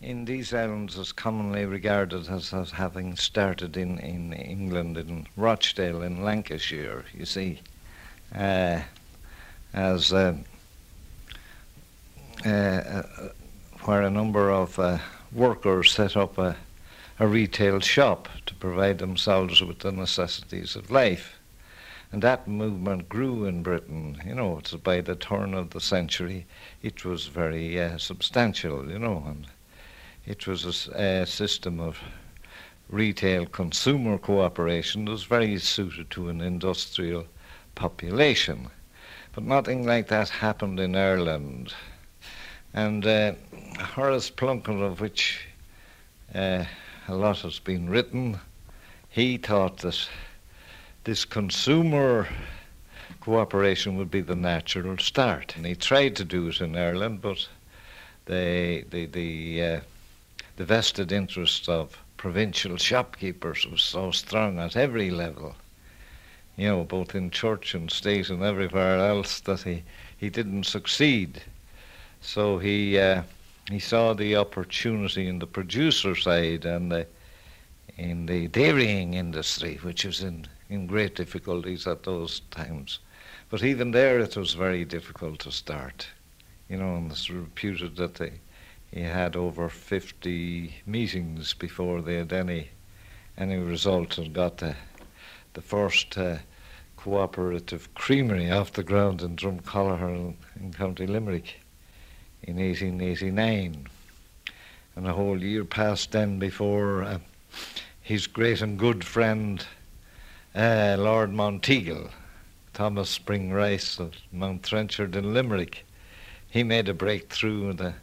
In 0.00 0.26
these 0.26 0.52
islands, 0.52 0.98
is 0.98 1.12
commonly 1.12 1.64
regarded 1.64 2.28
as, 2.28 2.52
as 2.52 2.72
having 2.72 3.16
started 3.16 3.76
in, 3.76 3.98
in 3.98 4.34
England, 4.34 4.98
in 4.98 5.26
Rochdale, 5.34 6.02
in 6.02 6.22
Lancashire, 6.22 7.04
you 7.14 7.24
see, 7.24 7.60
uh, 8.34 8.80
as 9.72 10.12
uh, 10.12 10.36
uh, 12.46 12.48
uh 12.48 13.02
where 13.82 14.02
a 14.02 14.10
number 14.10 14.50
of 14.50 14.78
workers 15.32 15.90
set 15.90 16.16
up 16.16 16.38
a 16.38 16.56
a 17.20 17.26
retail 17.28 17.78
shop 17.78 18.28
to 18.44 18.54
provide 18.56 18.98
themselves 18.98 19.62
with 19.62 19.78
the 19.80 19.92
necessities 19.92 20.74
of 20.74 20.90
life. 20.90 21.38
And 22.10 22.22
that 22.22 22.48
movement 22.48 23.08
grew 23.08 23.44
in 23.44 23.62
Britain. 23.62 24.20
You 24.26 24.34
know, 24.34 24.58
it's 24.58 24.74
by 24.74 25.00
the 25.00 25.14
turn 25.14 25.54
of 25.54 25.70
the 25.70 25.80
century, 25.80 26.46
it 26.82 27.04
was 27.04 27.26
very 27.26 27.80
uh, 27.80 27.98
substantial, 27.98 28.90
you 28.90 28.98
know, 28.98 29.22
and 29.26 29.46
it 30.26 30.46
was 30.46 30.88
a, 30.88 31.22
a 31.22 31.26
system 31.26 31.78
of 31.78 31.98
retail 32.88 33.46
consumer 33.46 34.18
cooperation 34.18 35.04
that 35.04 35.12
was 35.12 35.24
very 35.24 35.58
suited 35.58 36.10
to 36.10 36.28
an 36.28 36.40
industrial 36.40 37.26
population. 37.74 38.68
But 39.34 39.44
nothing 39.44 39.86
like 39.86 40.08
that 40.08 40.28
happened 40.28 40.78
in 40.80 40.94
Ireland. 40.94 41.74
And 42.72 43.06
uh, 43.06 43.34
Horace 43.78 44.30
Plunkett, 44.30 44.80
of 44.80 45.00
which 45.00 45.46
uh, 46.34 46.64
a 47.08 47.14
lot 47.14 47.38
has 47.40 47.58
been 47.58 47.88
written. 47.90 48.38
He 49.08 49.36
thought 49.36 49.78
that 49.78 50.08
this 51.04 51.24
consumer 51.24 52.28
cooperation 53.20 53.96
would 53.96 54.10
be 54.10 54.20
the 54.20 54.36
natural 54.36 54.98
start. 54.98 55.54
And 55.56 55.66
he 55.66 55.74
tried 55.74 56.16
to 56.16 56.24
do 56.24 56.48
it 56.48 56.60
in 56.60 56.76
Ireland, 56.76 57.22
but 57.22 57.48
the, 58.26 58.84
the, 58.90 59.06
the, 59.06 59.62
uh, 59.62 59.80
the 60.56 60.64
vested 60.64 61.12
interests 61.12 61.68
of 61.68 61.98
provincial 62.16 62.76
shopkeepers 62.76 63.66
was 63.66 63.82
so 63.82 64.10
strong 64.10 64.58
at 64.58 64.76
every 64.76 65.10
level, 65.10 65.54
you 66.56 66.68
know, 66.68 66.84
both 66.84 67.14
in 67.14 67.30
church 67.30 67.74
and 67.74 67.90
state 67.90 68.30
and 68.30 68.42
everywhere 68.42 68.98
else, 68.98 69.40
that 69.40 69.62
he, 69.62 69.82
he 70.16 70.30
didn't 70.30 70.64
succeed. 70.64 71.42
So 72.20 72.58
he 72.58 72.98
uh, 72.98 73.22
he 73.70 73.78
saw 73.78 74.12
the 74.12 74.36
opportunity 74.36 75.26
in 75.26 75.38
the 75.38 75.46
producer 75.46 76.14
side 76.14 76.66
and 76.66 76.92
the, 76.92 77.06
in 77.96 78.26
the 78.26 78.48
dairying 78.48 79.14
industry, 79.14 79.76
which 79.82 80.04
was 80.04 80.22
in, 80.22 80.46
in 80.68 80.86
great 80.86 81.14
difficulties 81.14 81.86
at 81.86 82.02
those 82.02 82.40
times. 82.50 82.98
But 83.48 83.62
even 83.62 83.92
there, 83.92 84.18
it 84.18 84.36
was 84.36 84.52
very 84.52 84.84
difficult 84.84 85.38
to 85.40 85.50
start. 85.50 86.06
You 86.68 86.76
know, 86.76 86.96
and 86.96 87.10
it's 87.10 87.30
reputed 87.30 87.96
that 87.96 88.16
they, 88.16 88.32
he 88.90 89.00
had 89.00 89.34
over 89.34 89.70
50 89.70 90.74
meetings 90.86 91.54
before 91.54 92.02
they 92.02 92.16
had 92.16 92.32
any 92.32 92.68
any 93.36 93.56
result 93.56 94.16
and 94.16 94.32
got 94.32 94.58
the, 94.58 94.76
the 95.54 95.62
first 95.62 96.18
uh, 96.18 96.36
cooperative 96.96 97.92
creamery 97.94 98.50
off 98.50 98.72
the 98.72 98.82
ground 98.82 99.22
in 99.22 99.36
Drumcollogher 99.36 100.34
in, 100.56 100.72
County 100.72 101.06
Limerick 101.06 101.60
in 102.42 102.56
1889. 102.56 103.86
And 104.96 105.06
a 105.06 105.12
whole 105.12 105.42
year 105.42 105.64
passed 105.64 106.12
then 106.12 106.38
before 106.38 107.02
uh, 107.02 107.18
his 108.00 108.26
great 108.26 108.62
and 108.62 108.78
good 108.78 109.04
friend, 109.04 109.64
uh, 110.54 110.96
Lord 110.98 111.30
Monteagle, 111.30 112.10
Thomas 112.72 113.10
Spring 113.10 113.52
Rice 113.52 113.98
of 113.98 114.14
Mount 114.32 114.64
Trenchard 114.64 115.14
in 115.16 115.32
Limerick, 115.34 115.84
he 116.50 116.62
made 116.62 116.88
a 116.88 116.94
breakthrough 116.94 117.68
with 117.68 117.80
a, 117.80 117.94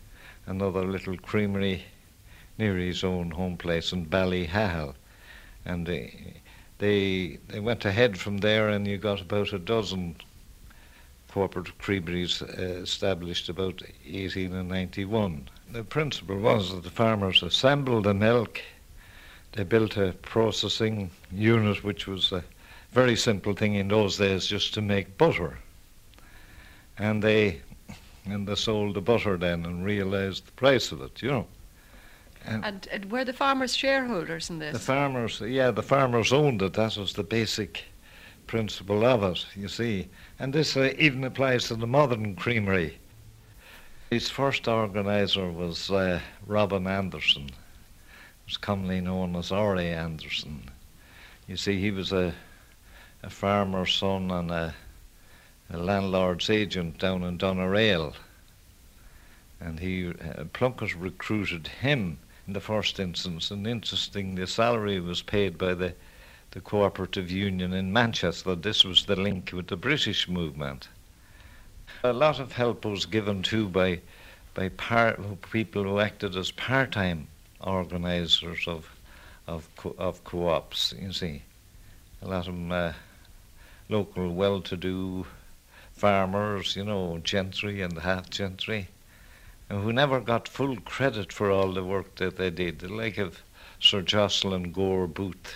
another 0.45 0.83
little 0.83 1.17
creamery 1.17 1.83
near 2.57 2.75
his 2.77 3.03
own 3.03 3.31
home 3.31 3.57
place 3.57 3.91
in 3.91 4.05
Ballyhahill. 4.05 4.95
And 5.65 5.87
they, 6.81 7.37
they, 7.47 7.59
went 7.59 7.85
ahead 7.85 8.17
from 8.17 8.39
there, 8.39 8.67
and 8.67 8.87
you 8.87 8.97
got 8.97 9.21
about 9.21 9.53
a 9.53 9.59
dozen 9.59 10.15
cooperative 11.31 11.77
creameries 11.77 12.41
uh, 12.41 12.79
established 12.81 13.49
about 13.49 13.83
1891. 14.09 15.47
The 15.71 15.83
principle 15.83 16.39
was 16.39 16.73
that 16.73 16.83
the 16.83 16.89
farmers 16.89 17.43
assembled 17.43 18.05
the 18.05 18.15
milk, 18.15 18.61
they 19.51 19.63
built 19.63 19.95
a 19.95 20.13
processing 20.23 21.11
unit 21.31 21.83
which 21.83 22.07
was 22.07 22.31
a 22.31 22.43
very 22.91 23.15
simple 23.15 23.53
thing 23.53 23.75
in 23.75 23.87
those 23.87 24.17
days 24.17 24.47
just 24.47 24.73
to 24.73 24.81
make 24.81 25.19
butter. 25.19 25.59
And 26.97 27.21
they 27.21 27.61
and 28.25 28.47
they 28.47 28.55
sold 28.55 28.95
the 28.95 29.01
butter 29.01 29.37
then 29.37 29.65
and 29.65 29.85
realized 29.85 30.47
the 30.47 30.51
price 30.53 30.91
of 30.91 31.01
it, 31.01 31.21
you 31.21 31.29
know. 31.29 31.47
And, 32.45 32.65
and, 32.65 32.87
and 32.91 33.11
were 33.11 33.23
the 33.23 33.33
farmers 33.33 33.75
shareholders 33.75 34.49
in 34.49 34.59
this? 34.59 34.73
The 34.73 34.79
farmers, 34.79 35.41
yeah, 35.41 35.71
the 35.71 35.83
farmers 35.83 36.33
owned 36.33 36.61
it. 36.61 36.73
That 36.73 36.97
was 36.97 37.13
the 37.13 37.23
basic 37.23 37.83
principle 38.47 39.05
of 39.05 39.23
it, 39.23 39.45
you 39.55 39.67
see. 39.67 40.07
And 40.39 40.53
this 40.53 40.75
uh, 40.75 40.93
even 40.97 41.23
applies 41.23 41.67
to 41.67 41.75
the 41.75 41.87
modern 41.87 42.35
creamery. 42.35 42.97
Its 44.09 44.29
first 44.29 44.67
organizer 44.67 45.49
was 45.49 45.89
uh, 45.91 46.19
Robin 46.45 46.87
Anderson, 46.87 47.49
was 48.45 48.57
commonly 48.57 48.99
known 48.99 49.35
as 49.35 49.51
R.A. 49.51 49.83
Anderson. 49.83 50.69
You 51.47 51.55
see, 51.57 51.79
he 51.79 51.91
was 51.91 52.11
a, 52.11 52.33
a 53.23 53.29
farmer's 53.29 53.93
son 53.93 54.31
and 54.31 54.51
a, 54.51 54.75
a 55.69 55.77
landlord's 55.77 56.49
agent 56.49 56.97
down 56.97 57.23
in 57.23 57.37
Doneraile. 57.37 58.15
And 59.61 59.79
he, 59.79 60.09
uh, 60.09 60.43
Plunkett 60.51 60.95
recruited 60.95 61.67
him 61.67 62.17
in 62.47 62.53
the 62.53 62.59
first 62.59 62.99
instance, 62.99 63.51
and 63.51 63.67
interesting, 63.67 64.35
the 64.35 64.47
salary 64.47 64.99
was 64.99 65.21
paid 65.21 65.57
by 65.57 65.73
the 65.73 65.93
the 66.51 66.59
Cooperative 66.59 67.31
Union 67.31 67.73
in 67.73 67.93
Manchester. 67.93 68.55
This 68.55 68.83
was 68.83 69.05
the 69.05 69.15
link 69.15 69.51
with 69.53 69.67
the 69.67 69.77
British 69.77 70.27
movement. 70.27 70.89
A 72.03 72.11
lot 72.11 72.39
of 72.39 72.51
help 72.51 72.83
was 72.83 73.05
given 73.05 73.41
too 73.41 73.69
by, 73.69 74.01
by 74.53 74.67
par- 74.69 75.17
people 75.51 75.83
who 75.83 75.99
acted 75.99 76.35
as 76.35 76.51
part 76.51 76.91
time 76.91 77.27
organisers 77.61 78.67
of, 78.67 78.89
of, 79.47 79.73
co- 79.77 79.95
of 79.97 80.23
co 80.25 80.49
ops, 80.49 80.93
you 80.99 81.13
see. 81.13 81.43
A 82.21 82.27
lot 82.27 82.49
of 82.49 82.71
uh, 82.71 82.93
local 83.87 84.33
well 84.33 84.59
to 84.61 84.75
do 84.75 85.25
farmers, 85.93 86.75
you 86.75 86.83
know, 86.83 87.19
gentry 87.23 87.81
and 87.81 87.97
half 87.97 88.29
gentry, 88.29 88.89
who 89.71 89.93
never 89.93 90.19
got 90.19 90.47
full 90.47 90.75
credit 90.81 91.31
for 91.31 91.49
all 91.49 91.71
the 91.71 91.83
work 91.83 92.15
that 92.15 92.37
they 92.37 92.49
did, 92.49 92.79
the 92.79 92.89
like 92.89 93.17
of 93.17 93.41
Sir 93.79 94.01
Jocelyn 94.01 94.71
Gore 94.71 95.07
Booth 95.07 95.55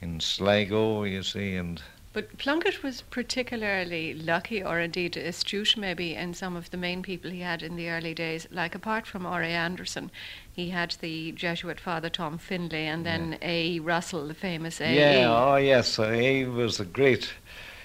in 0.00 0.20
Sligo, 0.20 1.04
you 1.04 1.22
see, 1.22 1.56
and. 1.56 1.82
But 2.12 2.38
Plunkett 2.38 2.82
was 2.82 3.02
particularly 3.02 4.14
lucky, 4.14 4.62
or 4.64 4.80
indeed 4.80 5.16
astute, 5.16 5.76
maybe, 5.76 6.14
in 6.14 6.34
some 6.34 6.56
of 6.56 6.70
the 6.70 6.76
main 6.76 7.02
people 7.02 7.30
he 7.30 7.40
had 7.40 7.62
in 7.62 7.76
the 7.76 7.88
early 7.88 8.14
days. 8.14 8.48
Like, 8.50 8.74
apart 8.74 9.06
from 9.06 9.26
R.A. 9.26 9.48
Anderson, 9.48 10.10
he 10.52 10.70
had 10.70 10.96
the 11.00 11.30
Jesuit 11.32 11.78
Father 11.78 12.08
Tom 12.08 12.36
Finlay, 12.38 12.86
and 12.86 13.06
then 13.06 13.32
yeah. 13.32 13.48
A. 13.48 13.78
Russell, 13.80 14.26
the 14.26 14.34
famous 14.34 14.80
A. 14.80 14.92
Yeah, 14.92 15.32
oh 15.32 15.56
yes, 15.56 15.96
he 15.96 16.44
was 16.44 16.80
a 16.80 16.84
great. 16.84 17.32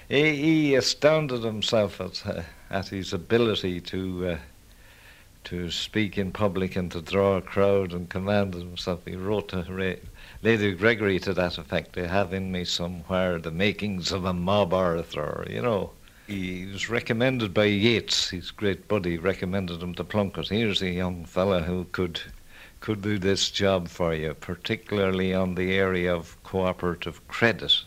He, 0.10 0.36
he 0.36 0.76
astounded 0.76 1.44
himself 1.44 2.02
at, 2.02 2.26
uh, 2.26 2.42
at 2.72 2.88
his 2.88 3.14
ability 3.14 3.82
to 3.82 4.30
uh, 4.30 4.38
to 5.46 5.72
speak 5.72 6.18
in 6.18 6.32
public 6.32 6.76
and 6.76 6.92
to 6.92 7.02
draw 7.02 7.38
a 7.38 7.42
crowd 7.42 7.94
and 7.94 8.10
command 8.10 8.54
himself. 8.54 9.06
He 9.06 9.16
wrote 9.16 9.50
to 9.50 9.98
Lady 10.42 10.74
Gregory 10.74 11.20
to 11.20 11.34
that 11.34 11.58
effect. 11.58 11.94
They 11.94 12.08
have 12.08 12.34
in 12.34 12.52
me 12.52 12.66
somewhere 12.66 13.40
the 13.40 13.52
makings 13.52 14.12
of 14.12 14.26
a 14.26 14.34
mob 14.34 14.74
orator, 14.74 15.46
you 15.50 15.62
know. 15.62 15.92
He 16.28 16.66
was 16.66 16.90
recommended 16.90 17.54
by 17.54 17.66
Yeats, 17.66 18.32
his 18.32 18.50
great 18.50 18.88
buddy, 18.88 19.18
recommended 19.18 19.84
him 19.84 19.94
to 19.94 20.04
Plunkett. 20.04 20.50
Here's 20.50 20.82
a 20.82 20.90
young 20.90 21.26
fella 21.26 21.62
who 21.62 21.86
could 21.92 22.20
could 22.80 23.02
do 23.02 23.18
this 23.18 23.50
job 23.50 23.88
for 23.88 24.14
you, 24.14 24.34
particularly 24.34 25.34
on 25.34 25.56
the 25.56 25.74
area 25.74 26.14
of 26.14 26.42
cooperative 26.44 27.28
credit. 27.28 27.84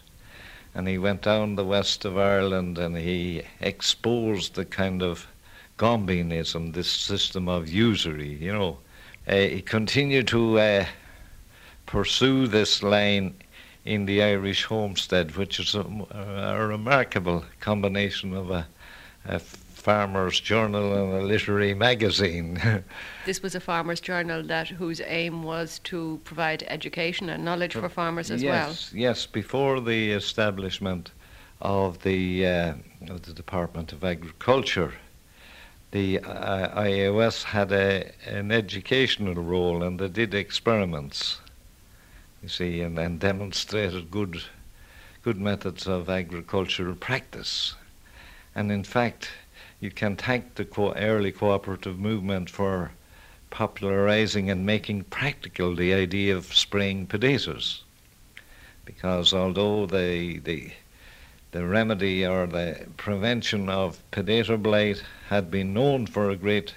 And 0.75 0.89
he 0.89 0.99
went 0.99 1.23
down 1.23 1.55
the 1.55 1.65
west 1.65 2.05
of 2.05 2.19
Ireland 2.19 2.79
and 2.79 2.97
he 2.97 3.43
exposed 3.61 4.55
the 4.55 4.65
kind 4.65 5.03
of 5.03 5.27
Gombeenism, 5.79 6.75
this 6.75 6.91
system 6.91 7.49
of 7.49 7.69
usury, 7.69 8.35
you 8.35 8.53
know. 8.53 8.79
Uh, 9.27 9.37
he 9.37 9.63
continued 9.63 10.27
to 10.29 10.59
uh, 10.59 10.87
pursue 11.87 12.47
this 12.47 12.83
line 12.83 13.35
in 13.85 14.05
the 14.05 14.23
Irish 14.23 14.65
homestead, 14.65 15.37
which 15.37 15.61
is 15.61 15.75
a, 15.75 15.85
a 16.11 16.67
remarkable 16.67 17.45
combination 17.61 18.35
of 18.35 18.51
a, 18.51 18.67
a 19.25 19.39
farmer's 19.39 20.41
journal 20.41 20.93
and 20.93 21.23
a 21.23 21.27
literary 21.27 21.73
magazine. 21.73 22.61
this 23.25 23.43
was 23.43 23.55
a 23.55 23.61
farmer's 23.61 24.01
journal 24.01 24.43
that 24.43 24.69
whose 24.69 25.01
aim 25.07 25.43
was 25.43 25.79
to 25.85 26.21
provide 26.25 26.65
education 26.69 27.31
and 27.31 27.45
knowledge 27.45 27.73
for 27.75 27.89
farmers 27.89 28.31
as 28.31 28.43
yes, 28.43 28.51
well. 28.51 28.69
Yes, 28.69 28.93
yes, 28.93 29.27
before 29.27 29.81
the 29.81 30.13
establishment 30.13 31.13
of 31.61 32.03
the 32.03 32.47
uh, 32.47 32.75
of 33.09 33.23
the 33.23 33.33
Department 33.33 33.93
of 33.93 34.05
Agriculture, 34.05 34.93
the 35.91 36.19
uh, 36.21 37.43
had 37.45 37.73
a, 37.73 38.13
an 38.27 38.53
educational 38.53 39.35
role 39.35 39.83
and 39.83 39.99
they 39.99 40.09
did 40.09 40.35
experiments, 40.35 41.39
you 42.43 42.49
see, 42.49 42.81
and, 42.81 42.99
and 42.99 43.19
demonstrated 43.21 44.11
good 44.11 44.43
good 45.23 45.39
methods 45.39 45.87
of 45.87 46.09
agricultural 46.09 46.95
practice. 46.95 47.75
And 48.55 48.71
in 48.71 48.85
fact, 48.85 49.31
you 49.81 49.91
can 49.91 50.17
thank 50.17 50.55
the 50.55 50.65
co- 50.65 50.95
early 50.95 51.33
cooperative 51.33 51.99
movement 51.99 52.51
for 52.51 52.93
popularizing 53.51 54.51
and 54.51 54.65
making 54.67 55.05
practical 55.05 55.75
the 55.75 55.93
idea 55.95 56.37
of 56.37 56.55
spraying 56.55 57.07
potatoes. 57.07 57.83
Because 58.85 59.33
although 59.33 59.87
the, 59.87 60.39
the, 60.39 60.73
the 61.53 61.67
remedy 61.67 62.27
or 62.27 62.47
the 62.47 62.87
prevention 62.97 63.69
of 63.69 63.99
potato 64.11 64.57
blight 64.57 65.03
had 65.29 65.51
been 65.51 65.73
known 65.73 66.07
for 66.07 66.31
a 66.31 66.37
great 66.37 66.75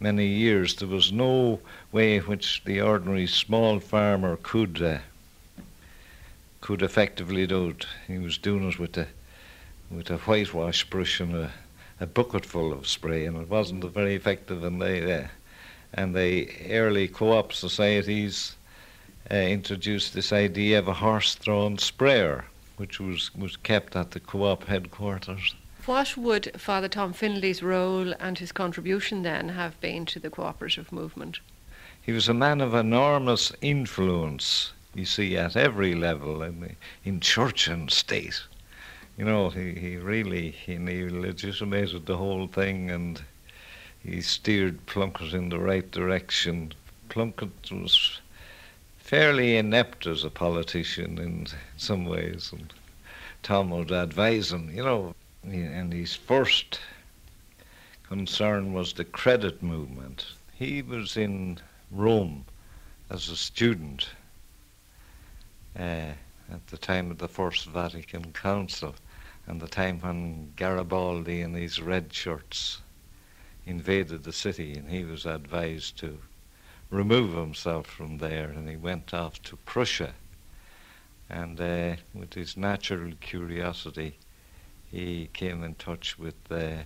many 0.00 0.26
years, 0.26 0.76
there 0.76 0.88
was 0.88 1.12
no 1.12 1.60
way 1.92 2.18
which 2.18 2.62
the 2.64 2.80
ordinary 2.80 3.26
small 3.26 3.80
farmer 3.80 4.36
could 4.42 4.82
uh, 4.82 4.98
could 6.60 6.82
effectively 6.82 7.46
do 7.46 7.68
it. 7.70 7.86
He 8.06 8.18
was 8.18 8.38
doing 8.38 8.68
it 8.68 8.78
with 8.78 8.96
a 8.96 9.06
with 9.90 10.10
a 10.10 10.18
whitewash 10.18 10.84
brush 10.90 11.20
and 11.20 11.34
a 11.34 11.52
a 12.00 12.06
bucketful 12.06 12.72
of 12.72 12.86
spray, 12.86 13.26
and 13.26 13.36
it 13.36 13.48
wasn't 13.48 13.84
very 13.92 14.14
effective. 14.14 14.62
And 14.62 14.80
they 14.80 15.12
uh, 15.12 15.26
and 15.94 16.14
the 16.14 16.48
early 16.70 17.08
co-op 17.08 17.52
societies 17.52 18.54
uh, 19.30 19.34
introduced 19.34 20.14
this 20.14 20.32
idea 20.32 20.78
of 20.78 20.88
a 20.88 20.94
horse-drawn 20.94 21.78
sprayer, 21.78 22.44
which 22.78 22.98
was 22.98 23.34
was 23.34 23.56
kept 23.56 23.94
at 23.94 24.12
the 24.12 24.20
co-op 24.20 24.64
headquarters. 24.64 25.54
What 25.84 26.16
would 26.16 26.50
Father 26.56 26.88
Tom 26.88 27.12
Finlay's 27.12 27.62
role 27.62 28.14
and 28.18 28.38
his 28.38 28.52
contribution 28.52 29.22
then 29.22 29.50
have 29.50 29.80
been 29.80 30.06
to 30.06 30.18
the 30.18 30.30
cooperative 30.30 30.90
movement? 30.90 31.40
He 32.00 32.12
was 32.12 32.28
a 32.28 32.34
man 32.34 32.60
of 32.60 32.74
enormous 32.74 33.52
influence, 33.60 34.72
you 34.94 35.04
see, 35.04 35.36
at 35.36 35.56
every 35.56 35.94
level 35.94 36.42
in, 36.42 36.60
the, 36.60 36.70
in 37.04 37.20
church 37.20 37.68
and 37.68 37.90
state 37.90 38.42
you 39.18 39.24
know, 39.24 39.50
he, 39.50 39.74
he 39.74 39.96
really 39.96 40.52
he, 40.52 40.76
he 40.76 41.10
legitimated 41.10 42.06
the 42.06 42.16
whole 42.16 42.46
thing 42.46 42.90
and 42.90 43.20
he 44.00 44.20
steered 44.20 44.86
Plunkett 44.86 45.34
in 45.34 45.48
the 45.48 45.58
right 45.58 45.90
direction. 45.90 46.72
Plunkett 47.08 47.72
was 47.72 48.20
fairly 49.08 49.56
inept 49.56 50.06
as 50.06 50.22
a 50.22 50.28
politician 50.28 51.16
in 51.16 51.46
some 51.78 52.04
ways, 52.04 52.50
and 52.52 52.74
Tom 53.42 53.70
would 53.70 53.90
advise 53.90 54.52
him, 54.52 54.70
you 54.70 54.84
know, 54.84 55.14
and 55.44 55.94
his 55.94 56.14
first 56.14 56.78
concern 58.06 58.74
was 58.74 58.92
the 58.92 59.06
credit 59.06 59.62
movement. 59.62 60.26
He 60.52 60.82
was 60.82 61.16
in 61.16 61.58
Rome 61.90 62.44
as 63.08 63.30
a 63.30 63.36
student 63.36 64.10
uh, 65.74 66.12
at 66.52 66.66
the 66.66 66.76
time 66.76 67.10
of 67.10 67.16
the 67.16 67.28
First 67.28 67.64
Vatican 67.64 68.30
Council 68.32 68.94
and 69.46 69.58
the 69.58 69.68
time 69.68 70.00
when 70.00 70.52
Garibaldi 70.54 71.40
in 71.40 71.54
these 71.54 71.80
red 71.80 72.12
shirts 72.12 72.82
invaded 73.64 74.22
the 74.22 74.34
city 74.34 74.74
and 74.74 74.90
he 74.90 75.02
was 75.02 75.24
advised 75.24 75.96
to 76.00 76.18
remove 76.90 77.34
himself 77.34 77.86
from 77.86 78.18
there 78.18 78.48
and 78.48 78.68
he 78.68 78.76
went 78.76 79.12
off 79.12 79.42
to 79.42 79.56
Prussia. 79.56 80.14
And 81.28 81.60
uh, 81.60 81.96
with 82.14 82.34
his 82.34 82.56
natural 82.56 83.12
curiosity, 83.20 84.16
he 84.90 85.28
came 85.34 85.62
in 85.62 85.74
touch 85.74 86.18
with 86.18 86.36
uh, 86.50 86.84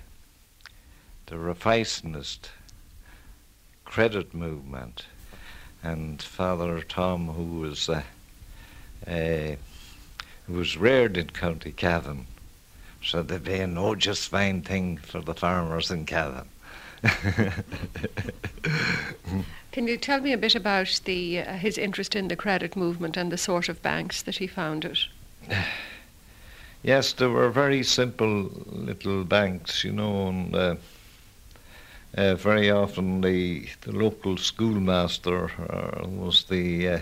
the 1.27 1.37
Raiffeisenist 1.37 2.49
credit 3.85 4.35
movement. 4.35 5.07
And 5.85 6.21
Father 6.21 6.81
Tom, 6.81 7.29
who 7.29 7.61
was 7.61 7.88
uh, 7.88 8.03
uh, 9.07 9.57
who 10.47 10.55
was 10.55 10.77
reared 10.77 11.17
in 11.17 11.29
County 11.31 11.73
Cavan, 11.73 12.27
so 13.05 13.23
they'd 13.23 13.45
be 13.45 13.65
no 13.67 13.95
just 13.95 14.29
fine 14.29 14.62
thing 14.62 14.97
for 14.97 15.21
the 15.21 15.35
farmers 15.35 15.91
in 15.91 16.07
Cavan. 16.07 16.49
Can 19.73 19.88
you 19.88 19.97
tell 19.97 20.21
me 20.21 20.33
a 20.33 20.38
bit 20.38 20.55
about 20.55 21.01
the 21.05 21.41
uh, 21.41 21.55
his 21.55 21.79
interest 21.79 22.15
in 22.15 22.29
the 22.29 22.37
credit 22.37 22.77
movement 22.77 23.17
and 23.17 23.33
the 23.33 23.38
sort 23.38 23.69
of 23.69 23.83
banks 23.83 24.23
that 24.23 24.37
he 24.37 24.47
founded? 24.47 24.99
Yes, 26.85 27.12
there 27.12 27.31
were 27.31 27.49
very 27.49 27.85
simple 27.85 28.51
little 28.67 29.23
banks, 29.23 29.85
you 29.85 29.93
know, 29.93 30.27
and 30.27 30.53
uh, 30.53 30.75
uh, 32.17 32.35
very 32.35 32.73
often 32.73 33.21
the 33.21 33.69
the 33.83 33.93
local 33.93 34.37
schoolmaster 34.37 35.49
uh, 35.71 36.05
was 36.09 36.43
the 36.45 36.88
uh, 36.88 37.01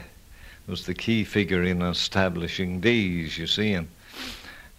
was 0.66 0.84
the 0.84 0.92
key 0.92 1.24
figure 1.24 1.62
in 1.62 1.80
establishing 1.80 2.82
these. 2.82 3.38
You 3.38 3.46
see, 3.46 3.72
and 3.72 3.88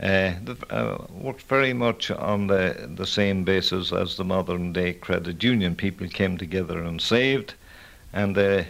uh, 0.02 0.34
uh, 0.70 0.98
worked 1.12 1.44
very 1.44 1.74
much 1.74 2.10
on 2.10 2.48
the, 2.48 2.90
the 2.96 3.06
same 3.06 3.44
basis 3.44 3.94
as 3.94 4.18
the 4.18 4.24
modern 4.24 4.74
day 4.74 4.94
credit 4.94 5.44
union. 5.44 5.76
People 5.76 6.08
came 6.08 6.38
together 6.38 6.80
and 6.80 7.02
saved 7.02 7.54
and 8.12 8.38
uh, 8.38 8.64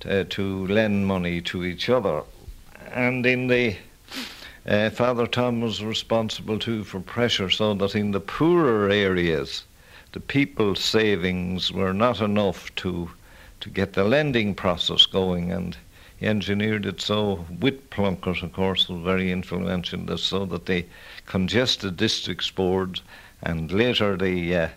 to, 0.00 0.24
to 0.24 0.66
lend 0.66 1.06
money 1.06 1.40
to 1.40 1.64
each 1.64 1.88
other. 1.88 2.22
And 2.92 3.24
in 3.24 3.46
the 3.46 3.76
uh, 4.66 4.90
Father 4.90 5.26
Tom 5.26 5.62
was 5.62 5.82
responsible 5.82 6.58
too 6.58 6.84
for 6.84 7.00
pressure 7.00 7.48
so 7.48 7.72
that 7.74 7.94
in 7.94 8.10
the 8.10 8.20
poorer 8.20 8.90
areas, 8.90 9.64
the 10.12 10.20
people's 10.20 10.80
savings 10.80 11.72
were 11.72 11.94
not 11.94 12.20
enough 12.20 12.74
to 12.76 13.10
to 13.60 13.68
get 13.68 13.92
the 13.92 14.04
lending 14.04 14.54
process 14.54 15.04
going 15.04 15.52
and 15.52 15.76
engineered 16.22 16.84
it 16.84 17.00
so 17.00 17.46
with 17.60 17.88
Plunkett, 17.90 18.42
of 18.42 18.52
course, 18.52 18.88
was 18.88 19.02
very 19.02 19.32
influential 19.32 20.00
in 20.00 20.06
this, 20.06 20.22
so 20.24 20.44
that 20.46 20.66
the 20.66 20.84
congested 21.26 21.96
districts 21.96 22.50
board 22.50 23.00
and 23.42 23.72
later 23.72 24.16
the 24.16 24.54
uh, 24.54 24.68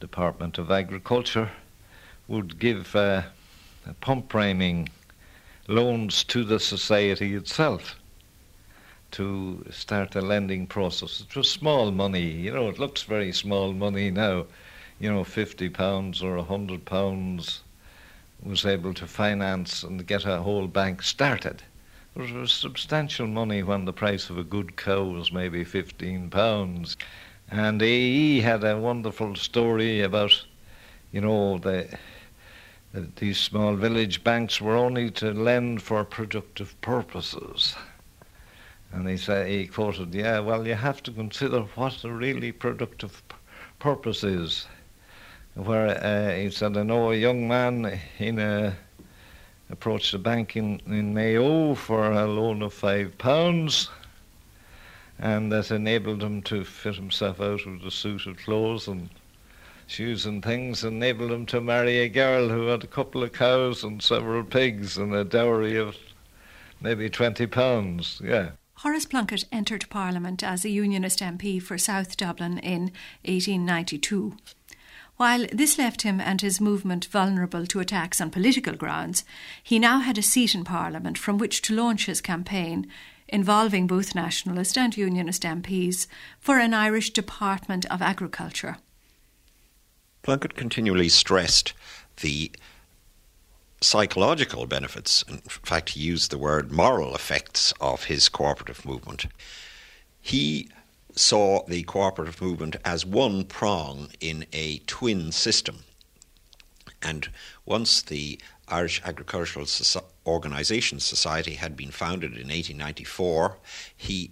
Department 0.00 0.58
of 0.58 0.70
Agriculture 0.70 1.50
would 2.28 2.58
give 2.58 2.94
uh, 2.94 3.22
pump 4.00 4.28
priming 4.28 4.88
loans 5.68 6.24
to 6.24 6.44
the 6.44 6.60
society 6.60 7.34
itself 7.34 7.96
to 9.10 9.64
start 9.70 10.12
the 10.12 10.22
lending 10.22 10.66
process. 10.66 11.20
It 11.20 11.36
was 11.36 11.50
small 11.50 11.90
money, 11.90 12.30
you 12.30 12.52
know, 12.52 12.68
it 12.68 12.78
looks 12.78 13.02
very 13.02 13.32
small 13.32 13.72
money 13.72 14.10
now, 14.10 14.46
you 14.98 15.12
know, 15.12 15.24
50 15.24 15.68
pounds 15.68 16.22
or 16.22 16.36
100 16.36 16.84
pounds 16.84 17.60
was 18.42 18.66
able 18.66 18.92
to 18.94 19.06
finance 19.06 19.82
and 19.82 20.06
get 20.06 20.24
a 20.24 20.42
whole 20.42 20.66
bank 20.66 21.02
started. 21.02 21.62
It 22.16 22.32
was 22.32 22.52
substantial 22.52 23.26
money 23.26 23.62
when 23.62 23.84
the 23.84 23.92
price 23.92 24.28
of 24.28 24.36
a 24.36 24.44
good 24.44 24.76
cow 24.76 25.04
was 25.04 25.32
maybe 25.32 25.64
15 25.64 26.28
pounds. 26.28 26.96
And 27.50 27.80
AE 27.80 28.40
had 28.40 28.64
a 28.64 28.78
wonderful 28.78 29.34
story 29.36 30.00
about, 30.02 30.44
you 31.12 31.20
know, 31.20 31.58
the, 31.58 31.88
the, 32.92 33.08
these 33.16 33.38
small 33.38 33.76
village 33.76 34.24
banks 34.24 34.60
were 34.60 34.76
only 34.76 35.10
to 35.12 35.32
lend 35.32 35.82
for 35.82 36.04
productive 36.04 36.78
purposes. 36.80 37.74
And 38.92 39.08
he 39.08 39.16
said, 39.16 39.48
he 39.48 39.66
quoted, 39.66 40.14
yeah, 40.14 40.40
well, 40.40 40.66
you 40.66 40.74
have 40.74 41.02
to 41.04 41.12
consider 41.12 41.60
what 41.76 42.04
a 42.04 42.12
really 42.12 42.52
productive 42.52 43.22
p- 43.28 43.36
purpose 43.78 44.22
is 44.22 44.66
where 45.54 45.88
uh, 46.02 46.34
he 46.34 46.50
said, 46.50 46.76
I 46.76 46.82
know 46.82 47.12
a 47.12 47.16
young 47.16 47.46
man 47.46 48.00
in 48.18 48.38
a, 48.38 48.76
approached 49.70 50.12
the 50.12 50.18
bank 50.18 50.56
in, 50.56 50.80
in 50.86 51.14
Mayo 51.14 51.74
for 51.74 52.10
a 52.10 52.26
loan 52.26 52.62
of 52.62 52.72
five 52.72 53.16
pounds, 53.18 53.90
and 55.18 55.52
that 55.52 55.70
enabled 55.70 56.22
him 56.22 56.42
to 56.42 56.64
fit 56.64 56.96
himself 56.96 57.40
out 57.40 57.66
with 57.66 57.84
a 57.84 57.90
suit 57.90 58.26
of 58.26 58.38
clothes 58.38 58.88
and 58.88 59.08
shoes 59.86 60.24
and 60.26 60.42
things, 60.42 60.84
enabled 60.84 61.30
him 61.30 61.46
to 61.46 61.60
marry 61.60 61.98
a 61.98 62.08
girl 62.08 62.48
who 62.48 62.68
had 62.68 62.82
a 62.82 62.88
couple 62.88 63.22
of 63.22 63.32
cows 63.32 63.84
and 63.84 64.02
several 64.02 64.42
pigs 64.42 64.96
and 64.96 65.14
a 65.14 65.24
dowry 65.24 65.76
of 65.76 65.96
maybe 66.80 67.10
20 67.10 67.46
pounds. 67.46 68.20
Yeah. 68.24 68.50
Horace 68.76 69.06
Plunkett 69.06 69.44
entered 69.52 69.86
Parliament 69.90 70.42
as 70.42 70.64
a 70.64 70.70
Unionist 70.70 71.20
MP 71.20 71.62
for 71.62 71.78
South 71.78 72.16
Dublin 72.16 72.58
in 72.58 72.90
1892. 73.24 74.36
While 75.16 75.46
this 75.52 75.78
left 75.78 76.02
him 76.02 76.20
and 76.20 76.40
his 76.40 76.60
movement 76.60 77.04
vulnerable 77.06 77.66
to 77.66 77.80
attacks 77.80 78.20
on 78.20 78.30
political 78.30 78.74
grounds, 78.74 79.24
he 79.62 79.78
now 79.78 80.00
had 80.00 80.18
a 80.18 80.22
seat 80.22 80.54
in 80.54 80.64
Parliament 80.64 81.18
from 81.18 81.38
which 81.38 81.62
to 81.62 81.74
launch 81.74 82.06
his 82.06 82.20
campaign, 82.20 82.90
involving 83.28 83.86
both 83.86 84.14
nationalist 84.14 84.76
and 84.76 84.96
unionist 84.96 85.42
MPs, 85.42 86.06
for 86.40 86.58
an 86.58 86.74
Irish 86.74 87.10
Department 87.10 87.84
of 87.86 88.02
Agriculture. 88.02 88.78
Plunkett 90.22 90.54
continually 90.54 91.08
stressed 91.08 91.72
the 92.20 92.50
psychological 93.80 94.66
benefits, 94.66 95.24
in 95.28 95.38
fact, 95.38 95.90
he 95.90 96.00
used 96.00 96.30
the 96.30 96.38
word 96.38 96.70
moral 96.70 97.14
effects 97.14 97.72
of 97.80 98.04
his 98.04 98.28
cooperative 98.28 98.84
movement. 98.84 99.26
He 100.20 100.68
saw 101.14 101.64
the 101.66 101.82
cooperative 101.82 102.40
movement 102.40 102.76
as 102.84 103.04
one 103.04 103.44
prong 103.44 104.08
in 104.20 104.46
a 104.52 104.78
twin 104.86 105.32
system. 105.32 105.80
And 107.02 107.28
once 107.66 108.02
the 108.02 108.40
Irish 108.68 109.02
Agricultural 109.04 109.66
Soci- 109.66 110.04
Organisation 110.26 111.00
Society 111.00 111.54
had 111.54 111.76
been 111.76 111.90
founded 111.90 112.32
in 112.32 112.48
1894, 112.48 113.58
he 113.96 114.30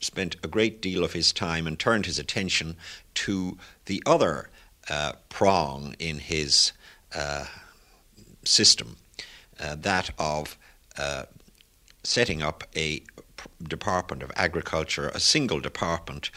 spent 0.00 0.36
a 0.42 0.48
great 0.48 0.80
deal 0.80 1.04
of 1.04 1.12
his 1.12 1.32
time 1.32 1.66
and 1.66 1.78
turned 1.78 2.06
his 2.06 2.18
attention 2.18 2.76
to 3.14 3.58
the 3.86 4.02
other 4.06 4.48
uh, 4.88 5.12
prong 5.28 5.94
in 5.98 6.18
his 6.18 6.72
uh, 7.14 7.46
system, 8.44 8.96
uh, 9.58 9.74
that 9.74 10.10
of 10.18 10.56
uh, 10.96 11.24
setting 12.04 12.42
up 12.42 12.64
a 12.76 13.02
Department 13.62 14.22
of 14.22 14.32
Agriculture, 14.36 15.08
a 15.08 15.20
single 15.20 15.60
department, 15.60 16.30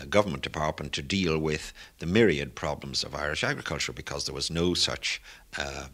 a 0.00 0.06
government 0.06 0.42
department, 0.42 0.92
to 0.92 1.02
deal 1.02 1.38
with 1.38 1.72
the 1.98 2.06
myriad 2.06 2.54
problems 2.54 3.04
of 3.04 3.14
Irish 3.14 3.44
agriculture 3.44 3.92
because 3.92 4.26
there 4.26 4.34
was 4.34 4.50
no 4.50 4.74
such 4.74 5.20
uh, 5.58 5.86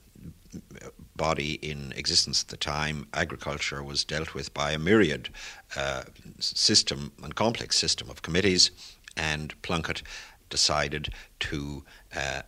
body 1.16 1.54
in 1.54 1.92
existence 1.92 2.42
at 2.42 2.48
the 2.48 2.56
time. 2.56 3.06
Agriculture 3.14 3.82
was 3.82 4.04
dealt 4.04 4.34
with 4.34 4.52
by 4.52 4.72
a 4.72 4.78
myriad 4.78 5.28
uh, 5.76 6.02
system 6.38 7.12
and 7.22 7.34
complex 7.34 7.78
system 7.78 8.10
of 8.10 8.22
committees, 8.22 8.70
and 9.16 9.60
Plunkett 9.62 10.02
decided 10.50 11.12
to 11.40 11.84
uh, 12.14 12.42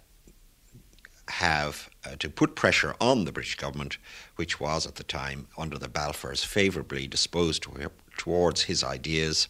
have 1.28 1.90
uh, 2.04 2.16
to 2.16 2.28
put 2.28 2.54
pressure 2.54 2.94
on 3.00 3.24
the 3.24 3.32
British 3.32 3.56
government, 3.56 3.98
which 4.36 4.60
was 4.60 4.86
at 4.86 4.96
the 4.96 5.04
time 5.04 5.46
under 5.56 5.78
the 5.78 5.88
Balfours 5.88 6.44
favourably 6.44 7.06
disposed 7.06 7.62
to, 7.62 7.90
towards 8.16 8.62
his 8.62 8.84
ideas, 8.84 9.48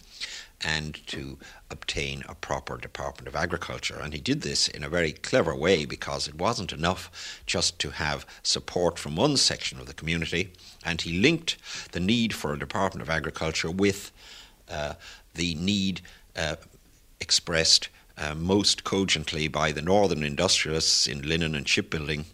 and 0.61 1.07
to 1.07 1.39
obtain 1.71 2.25
a 2.29 2.35
proper 2.35 2.79
Department 2.79 3.29
of 3.29 3.37
Agriculture. 3.37 3.99
And 4.01 4.15
he 4.15 4.21
did 4.21 4.43
this 4.43 4.69
in 4.69 4.83
a 4.83 4.89
very 4.89 5.13
clever 5.13 5.55
way 5.55 5.85
because 5.85 6.27
it 6.27 6.37
wasn't 6.37 6.73
enough 6.73 7.43
just 7.47 7.79
to 7.81 7.91
have 7.91 8.25
support 8.43 8.99
from 8.99 9.17
one 9.17 9.37
section 9.37 9.79
of 9.79 9.87
the 9.87 9.95
community, 9.95 10.53
and 10.85 11.01
he 11.03 11.21
linked 11.21 11.57
the 11.93 12.01
need 12.01 12.33
for 12.33 12.53
a 12.53 12.59
Department 12.59 13.03
of 13.03 13.11
Agriculture 13.11 13.71
with 13.71 14.13
uh, 14.71 14.95
the 15.35 15.55
need 15.57 16.01
uh, 16.37 16.57
expressed 17.21 17.89
uh, 18.17 18.35
most 18.35 18.85
cogently 18.85 19.49
by 19.49 19.73
the 19.73 19.83
northern 19.83 20.23
industrialists 20.23 21.07
in 21.07 21.23
linen 21.23 21.55
and 21.55 21.69
shipbuilding 21.69 22.25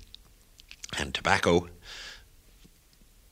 and 0.99 1.14
tobacco 1.14 1.69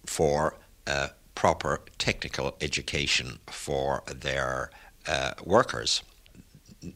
for 0.06 0.56
uh, 0.86 1.08
proper 1.34 1.80
technical 1.98 2.56
education 2.60 3.38
for 3.46 4.02
their 4.06 4.70
uh, 5.06 5.32
workers. 5.44 6.02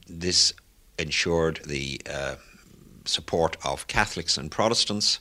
This 0.08 0.52
ensured 0.98 1.60
the 1.66 2.00
uh, 2.10 2.36
support 3.04 3.56
of 3.64 3.86
Catholics 3.86 4.36
and 4.36 4.50
Protestants. 4.50 5.20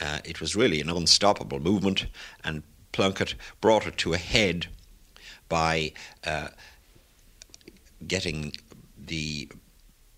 Uh, 0.00 0.18
it 0.24 0.40
was 0.40 0.56
really 0.56 0.80
an 0.80 0.90
unstoppable 0.90 1.60
movement, 1.60 2.06
and 2.44 2.62
Plunkett 2.92 3.34
brought 3.60 3.86
it 3.86 3.96
to 3.98 4.12
a 4.12 4.18
head 4.18 4.66
by 5.48 5.92
uh, 6.26 6.48
getting 8.06 8.52
the 8.98 9.48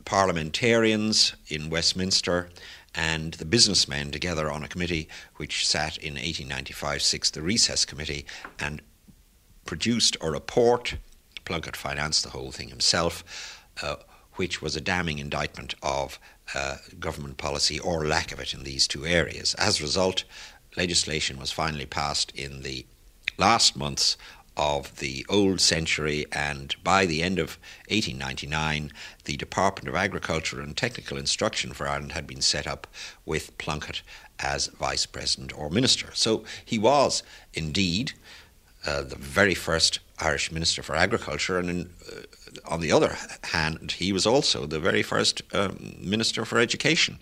parliamentarians 0.05 1.35
in 1.49 1.71
Westminster 1.71 2.51
and 2.95 3.35
the 3.35 3.45
businessmen 3.45 4.11
together 4.11 4.51
on 4.51 4.63
a 4.63 4.69
committee 4.69 5.09
which 5.37 5.67
sat 5.67 5.97
in 5.97 6.15
1895 6.15 7.03
6, 7.03 7.31
the 7.31 7.43
Recess 7.43 7.85
Committee, 7.85 8.25
and 8.59 8.83
produced 9.65 10.17
a 10.21 10.31
report. 10.31 10.97
Plunkett 11.45 11.77
financed 11.77 12.23
the 12.23 12.31
whole 12.31 12.53
thing 12.53 12.69
himself, 12.69 13.67
uh, 13.83 13.97
which 14.35 14.63
was 14.63 14.77
a 14.77 14.81
damning 14.81 15.19
indictment 15.19 15.75
of 15.83 16.19
uh, 16.55 16.77
government 17.01 17.37
policy 17.37 17.79
or 17.79 18.07
lack 18.07 18.33
of 18.33 18.41
it 18.41 18.55
in 18.55 18.63
these 18.63 18.87
two 18.87 19.05
areas. 19.07 19.55
As 19.55 19.81
a 19.81 19.83
result, 19.83 20.25
legislation 20.77 21.39
was 21.39 21.51
finally 21.51 21.87
passed 21.87 22.31
in 22.33 22.63
the 22.63 22.87
last 23.39 23.77
months 23.77 24.17
of 24.57 24.97
the 24.99 25.27
old 25.29 25.61
century, 25.61 26.27
and 26.33 26.75
by 26.85 27.07
the 27.07 27.23
end 27.23 27.39
of 27.39 27.59
1899, 27.89 28.93
the 29.25 29.37
Department 29.37 29.89
of 29.89 29.95
Agriculture 29.95 30.61
and 30.61 30.77
Technical 30.77 31.17
Instruction 31.19 31.73
for 31.73 31.89
Ireland 31.89 32.13
had 32.13 32.27
been 32.27 32.41
set 32.41 32.67
up 32.67 32.87
with 33.27 33.57
Plunkett 33.59 34.03
as 34.39 34.69
Vice 34.69 35.07
President 35.07 35.57
or 35.57 35.71
Minister. 35.71 36.11
So 36.15 36.45
he 36.65 36.79
was 36.79 37.23
indeed 37.53 38.13
uh, 38.87 39.03
the 39.03 39.17
very 39.17 39.55
first 39.55 40.01
Irish 40.19 40.53
Minister 40.53 40.83
for 40.83 40.95
Agriculture, 40.95 41.59
and 41.59 41.71
in, 41.71 41.91
uh, 42.11 42.21
on 42.67 42.81
the 42.81 42.93
other 42.93 43.17
hand, 43.45 43.93
he 43.93 44.13
was 44.13 44.27
also 44.27 44.67
the 44.67 44.79
very 44.79 45.03
first 45.03 45.43
um, 45.53 45.97
Minister 45.99 46.45
for 46.45 46.59
Education. 46.59 47.19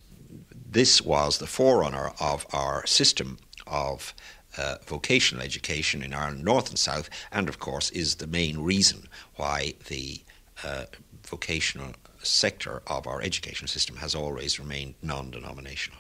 This 0.71 1.01
was 1.03 1.39
the 1.39 1.47
forerunner 1.47 2.13
of 2.21 2.47
our 2.53 2.87
system 2.87 3.39
of 3.67 4.15
uh, 4.57 4.77
vocational 4.87 5.43
education 5.43 6.03
in 6.03 6.13
Ireland, 6.13 6.45
North 6.45 6.69
and 6.69 6.79
South, 6.79 7.09
and 7.31 7.49
of 7.49 7.59
course 7.59 7.91
is 7.91 8.17
the 8.17 8.27
main 8.27 8.59
reason 8.59 9.09
why 9.37 9.75
the 9.89 10.23
uh, 10.65 10.85
vocational 11.27 11.93
sector 12.23 12.83
of 12.87 13.07
our 13.07 13.21
education 13.23 13.67
system 13.67 13.97
has 13.97 14.15
always 14.15 14.59
remained 14.59 14.95
non 15.03 15.31
denominational. 15.31 15.99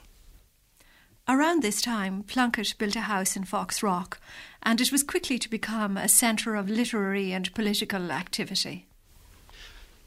Around 1.28 1.62
this 1.62 1.80
time, 1.80 2.24
Plunkett 2.24 2.74
built 2.78 2.96
a 2.96 3.02
house 3.02 3.36
in 3.36 3.44
Foxrock, 3.44 4.18
and 4.62 4.80
it 4.80 4.90
was 4.90 5.04
quickly 5.04 5.38
to 5.38 5.48
become 5.48 5.96
a 5.96 6.08
centre 6.08 6.56
of 6.56 6.68
literary 6.68 7.32
and 7.32 7.54
political 7.54 8.10
activity. 8.10 8.86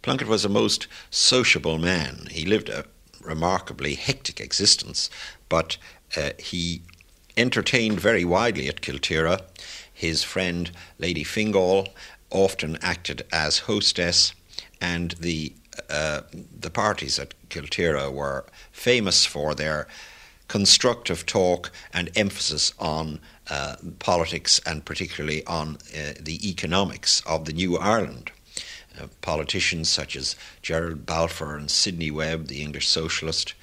Plunkett 0.02 0.28
was 0.28 0.46
a 0.46 0.50
most 0.50 0.88
sociable 1.10 1.78
man. 1.78 2.28
He 2.30 2.46
lived 2.46 2.70
a 2.70 2.86
remarkably 3.22 3.96
hectic 3.96 4.40
existence, 4.40 5.10
but 5.50 5.78
uh, 6.18 6.32
he 6.38 6.82
entertained 7.38 8.00
very 8.00 8.26
widely 8.26 8.68
at 8.68 8.82
Kilteragh. 8.82 9.42
His 9.94 10.24
friend 10.24 10.72
Lady 11.00 11.24
Fingall 11.24 11.90
often 12.30 12.78
acted 12.82 13.26
as 13.32 13.60
hostess, 13.60 14.34
and 14.82 15.12
the 15.12 15.54
uh, 15.90 16.22
the 16.32 16.70
parties 16.70 17.20
at 17.20 17.34
Kilteragh 17.50 18.14
were 18.14 18.46
famous 18.72 19.26
for 19.26 19.54
their 19.54 19.88
constructive 20.48 21.26
talk 21.26 21.72
and 21.94 22.10
emphasis 22.16 22.74
on 22.80 23.20
uh, 23.50 23.76
politics 24.00 24.62
and 24.66 24.86
particularly 24.86 25.46
on 25.46 25.78
uh, 25.96 26.14
the 26.20 26.48
economics 26.48 27.22
of 27.26 27.46
the 27.46 27.54
new 27.54 27.78
Ireland. 27.78 28.32
Uh, 29.00 29.08
politicians 29.22 29.90
such 29.90 30.16
as 30.16 30.36
Gerald 30.62 31.06
Balfour 31.06 31.58
and 31.58 31.70
Sidney 31.70 32.12
Webb, 32.12 32.48
the 32.48 32.62
English 32.62 32.88
socialist, 32.88 33.54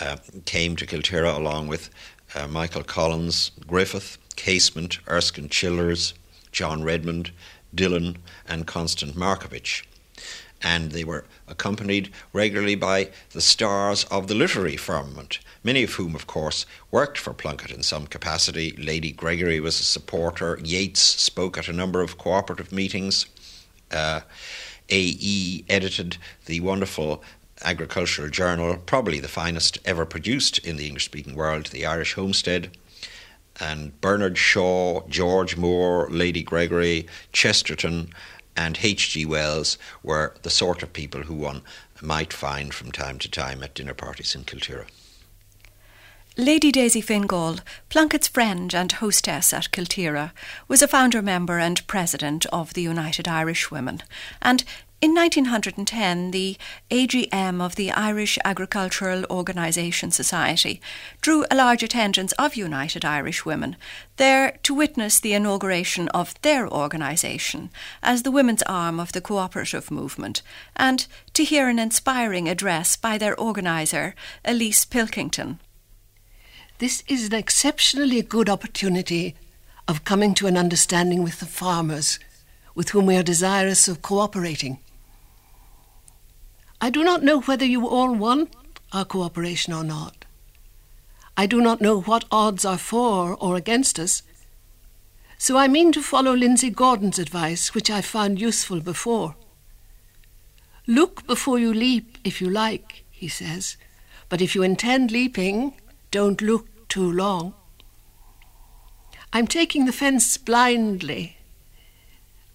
uh, 0.00 0.18
came 0.44 0.76
to 0.76 0.86
Kilteragh 0.86 1.36
along 1.36 1.66
with 1.66 1.90
uh, 2.34 2.46
Michael 2.46 2.82
Collins, 2.82 3.50
Griffith, 3.66 4.18
Casement, 4.36 4.98
Erskine 5.08 5.48
Childers, 5.48 6.14
John 6.52 6.82
Redmond, 6.82 7.30
Dillon, 7.74 8.18
and 8.46 8.66
Constance 8.66 9.12
Markievicz. 9.12 9.84
And 10.62 10.90
they 10.92 11.04
were 11.04 11.24
accompanied 11.46 12.10
regularly 12.32 12.74
by 12.74 13.10
the 13.30 13.40
stars 13.40 14.04
of 14.04 14.26
the 14.26 14.34
literary 14.34 14.76
firmament, 14.76 15.38
many 15.62 15.84
of 15.84 15.94
whom, 15.94 16.14
of 16.14 16.26
course, 16.26 16.66
worked 16.90 17.18
for 17.18 17.32
Plunkett 17.32 17.70
in 17.70 17.82
some 17.82 18.06
capacity. 18.06 18.72
Lady 18.72 19.12
Gregory 19.12 19.60
was 19.60 19.78
a 19.78 19.84
supporter. 19.84 20.58
Yeats 20.62 21.00
spoke 21.00 21.56
at 21.58 21.68
a 21.68 21.72
number 21.72 22.02
of 22.02 22.18
cooperative 22.18 22.72
meetings. 22.72 23.26
Uh, 23.90 24.20
AE 24.90 25.64
edited 25.68 26.16
the 26.46 26.60
wonderful 26.60 27.22
agricultural 27.62 28.30
journal, 28.30 28.76
probably 28.86 29.20
the 29.20 29.28
finest 29.28 29.78
ever 29.84 30.06
produced 30.06 30.58
in 30.58 30.76
the 30.76 30.86
English 30.86 31.04
speaking 31.04 31.34
world, 31.34 31.66
the 31.66 31.86
Irish 31.86 32.14
Homestead. 32.14 32.76
And 33.60 34.00
Bernard 34.00 34.38
Shaw, 34.38 35.06
George 35.08 35.56
Moore, 35.56 36.08
Lady 36.10 36.42
Gregory, 36.42 37.06
Chesterton, 37.32 38.10
and 38.56 38.78
H.G. 38.82 39.24
Wells 39.26 39.78
were 40.02 40.34
the 40.42 40.50
sort 40.50 40.82
of 40.82 40.92
people 40.92 41.22
who 41.22 41.34
one 41.34 41.62
might 42.00 42.32
find 42.32 42.74
from 42.74 42.92
time 42.92 43.18
to 43.20 43.30
time 43.30 43.62
at 43.62 43.74
dinner 43.74 43.94
parties 43.94 44.34
in 44.34 44.44
Kilteragh. 44.44 44.88
Lady 46.36 46.70
Daisy 46.70 47.02
Fingall, 47.02 47.60
Plunkett's 47.90 48.28
friend 48.28 48.72
and 48.72 48.92
hostess 48.92 49.52
at 49.52 49.72
Kilteragh, 49.72 50.30
was 50.68 50.82
a 50.82 50.86
founder 50.86 51.20
member 51.20 51.58
and 51.58 51.84
president 51.88 52.46
of 52.46 52.74
the 52.74 52.82
United 52.82 53.26
Irish 53.26 53.72
Women, 53.72 54.04
and 54.40 54.62
In 55.00 55.14
1910, 55.14 56.32
the 56.32 56.58
AGM 56.90 57.62
of 57.62 57.76
the 57.76 57.92
Irish 57.92 58.36
Agricultural 58.44 59.24
Organisation 59.30 60.10
Society 60.10 60.80
drew 61.20 61.44
a 61.48 61.54
large 61.54 61.84
attendance 61.84 62.32
of 62.32 62.56
United 62.56 63.04
Irish 63.04 63.44
Women, 63.44 63.76
there 64.16 64.58
to 64.64 64.74
witness 64.74 65.20
the 65.20 65.34
inauguration 65.34 66.08
of 66.08 66.34
their 66.42 66.68
organisation 66.68 67.70
as 68.02 68.24
the 68.24 68.32
women's 68.32 68.64
arm 68.64 68.98
of 68.98 69.12
the 69.12 69.20
cooperative 69.20 69.92
movement, 69.92 70.42
and 70.74 71.06
to 71.32 71.44
hear 71.44 71.68
an 71.68 71.78
inspiring 71.78 72.48
address 72.48 72.96
by 72.96 73.16
their 73.18 73.38
organiser, 73.38 74.16
Ellice 74.44 74.84
Pilkington. 74.84 75.60
This 76.78 77.04
is 77.06 77.28
an 77.28 77.34
exceptionally 77.34 78.20
good 78.22 78.48
opportunity 78.48 79.36
of 79.86 80.02
coming 80.02 80.34
to 80.34 80.48
an 80.48 80.56
understanding 80.56 81.22
with 81.22 81.38
the 81.38 81.46
farmers 81.46 82.18
with 82.74 82.90
whom 82.90 83.06
we 83.06 83.16
are 83.16 83.22
desirous 83.22 83.86
of 83.86 84.02
cooperating. 84.02 84.78
I 86.80 86.90
do 86.90 87.02
not 87.02 87.24
know 87.24 87.40
whether 87.40 87.64
you 87.64 87.88
all 87.88 88.14
want 88.14 88.54
our 88.92 89.04
cooperation 89.04 89.72
or 89.72 89.82
not. 89.82 90.24
I 91.36 91.46
do 91.46 91.60
not 91.60 91.80
know 91.80 92.00
what 92.00 92.24
odds 92.30 92.64
are 92.64 92.78
for 92.78 93.34
or 93.34 93.56
against 93.56 93.98
us. 93.98 94.22
So 95.38 95.56
I 95.56 95.68
mean 95.68 95.92
to 95.92 96.02
follow 96.02 96.34
Lindsay 96.34 96.70
Gordon's 96.70 97.18
advice, 97.18 97.74
which 97.74 97.90
I 97.90 98.00
found 98.00 98.40
useful 98.40 98.80
before. 98.80 99.36
Look 100.86 101.26
before 101.26 101.58
you 101.58 101.74
leap, 101.74 102.18
if 102.24 102.40
you 102.40 102.48
like, 102.48 103.04
he 103.10 103.28
says, 103.28 103.76
but 104.28 104.40
if 104.40 104.54
you 104.54 104.62
intend 104.62 105.10
leaping, 105.10 105.74
don't 106.10 106.40
look 106.40 106.66
too 106.88 107.10
long. 107.10 107.54
I'm 109.32 109.46
taking 109.46 109.84
the 109.84 109.92
fence 109.92 110.36
blindly. 110.38 111.36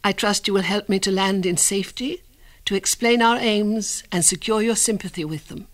I 0.03 0.11
trust 0.11 0.47
you 0.47 0.53
will 0.53 0.63
help 0.63 0.89
me 0.89 0.99
to 0.99 1.11
land 1.11 1.45
in 1.45 1.57
safety 1.57 2.21
to 2.65 2.75
explain 2.75 3.21
our 3.21 3.37
aims 3.37 4.03
and 4.11 4.23
secure 4.23 4.61
your 4.61 4.75
sympathy 4.75 5.25
with 5.25 5.47
them. 5.47 5.67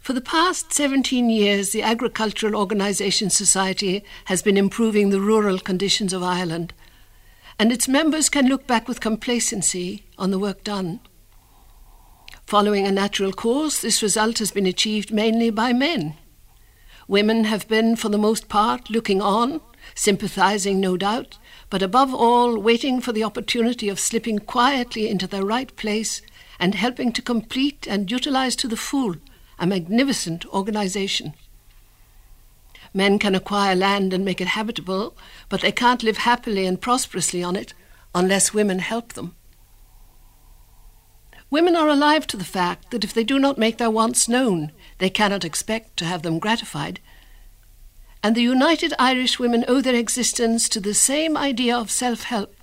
For 0.00 0.12
the 0.12 0.20
past 0.20 0.72
17 0.72 1.28
years, 1.28 1.70
the 1.70 1.82
Agricultural 1.82 2.54
Organisation 2.54 3.30
Society 3.30 4.04
has 4.26 4.42
been 4.42 4.56
improving 4.56 5.10
the 5.10 5.20
rural 5.20 5.58
conditions 5.58 6.12
of 6.12 6.22
Ireland, 6.22 6.72
and 7.58 7.72
its 7.72 7.88
members 7.88 8.28
can 8.28 8.46
look 8.46 8.66
back 8.66 8.86
with 8.86 9.00
complacency 9.00 10.04
on 10.16 10.30
the 10.30 10.38
work 10.38 10.62
done. 10.62 11.00
Following 12.46 12.86
a 12.86 12.92
natural 12.92 13.32
course, 13.32 13.80
this 13.80 14.02
result 14.02 14.38
has 14.38 14.50
been 14.52 14.64
achieved 14.64 15.12
mainly 15.12 15.50
by 15.50 15.72
men. 15.72 16.14
Women 17.06 17.44
have 17.44 17.68
been, 17.68 17.96
for 17.96 18.08
the 18.08 18.16
most 18.16 18.48
part, 18.48 18.88
looking 18.88 19.20
on, 19.20 19.60
sympathizing, 19.94 20.80
no 20.80 20.96
doubt, 20.96 21.36
but 21.70 21.82
above 21.82 22.14
all, 22.14 22.58
waiting 22.58 23.00
for 23.00 23.12
the 23.12 23.24
opportunity 23.24 23.88
of 23.88 24.00
slipping 24.00 24.38
quietly 24.38 25.08
into 25.08 25.26
their 25.26 25.44
right 25.44 25.74
place 25.76 26.22
and 26.58 26.74
helping 26.74 27.12
to 27.12 27.22
complete 27.22 27.86
and 27.86 28.10
utilize 28.10 28.56
to 28.56 28.68
the 28.68 28.76
full 28.76 29.16
a 29.58 29.66
magnificent 29.66 30.46
organization. 30.46 31.34
Men 32.94 33.18
can 33.18 33.34
acquire 33.34 33.74
land 33.74 34.12
and 34.12 34.24
make 34.24 34.40
it 34.40 34.48
habitable, 34.48 35.16
but 35.48 35.60
they 35.60 35.72
can't 35.72 36.02
live 36.02 36.18
happily 36.18 36.64
and 36.64 36.80
prosperously 36.80 37.42
on 37.42 37.56
it 37.56 37.74
unless 38.14 38.54
women 38.54 38.78
help 38.78 39.12
them. 39.12 39.34
Women 41.50 41.76
are 41.76 41.88
alive 41.88 42.26
to 42.28 42.36
the 42.36 42.44
fact 42.44 42.90
that 42.90 43.04
if 43.04 43.14
they 43.14 43.24
do 43.24 43.38
not 43.38 43.58
make 43.58 43.78
their 43.78 43.90
wants 43.90 44.28
known, 44.28 44.72
they 44.98 45.10
cannot 45.10 45.44
expect 45.44 45.96
to 45.98 46.04
have 46.04 46.22
them 46.22 46.38
gratified, 46.38 47.00
and 48.28 48.36
the 48.36 48.42
United 48.42 48.92
Irish 48.98 49.38
Women 49.38 49.64
owe 49.68 49.80
their 49.80 49.94
existence 49.94 50.68
to 50.68 50.80
the 50.80 50.92
same 50.92 51.34
idea 51.34 51.74
of 51.74 51.90
self 51.90 52.24
help 52.24 52.54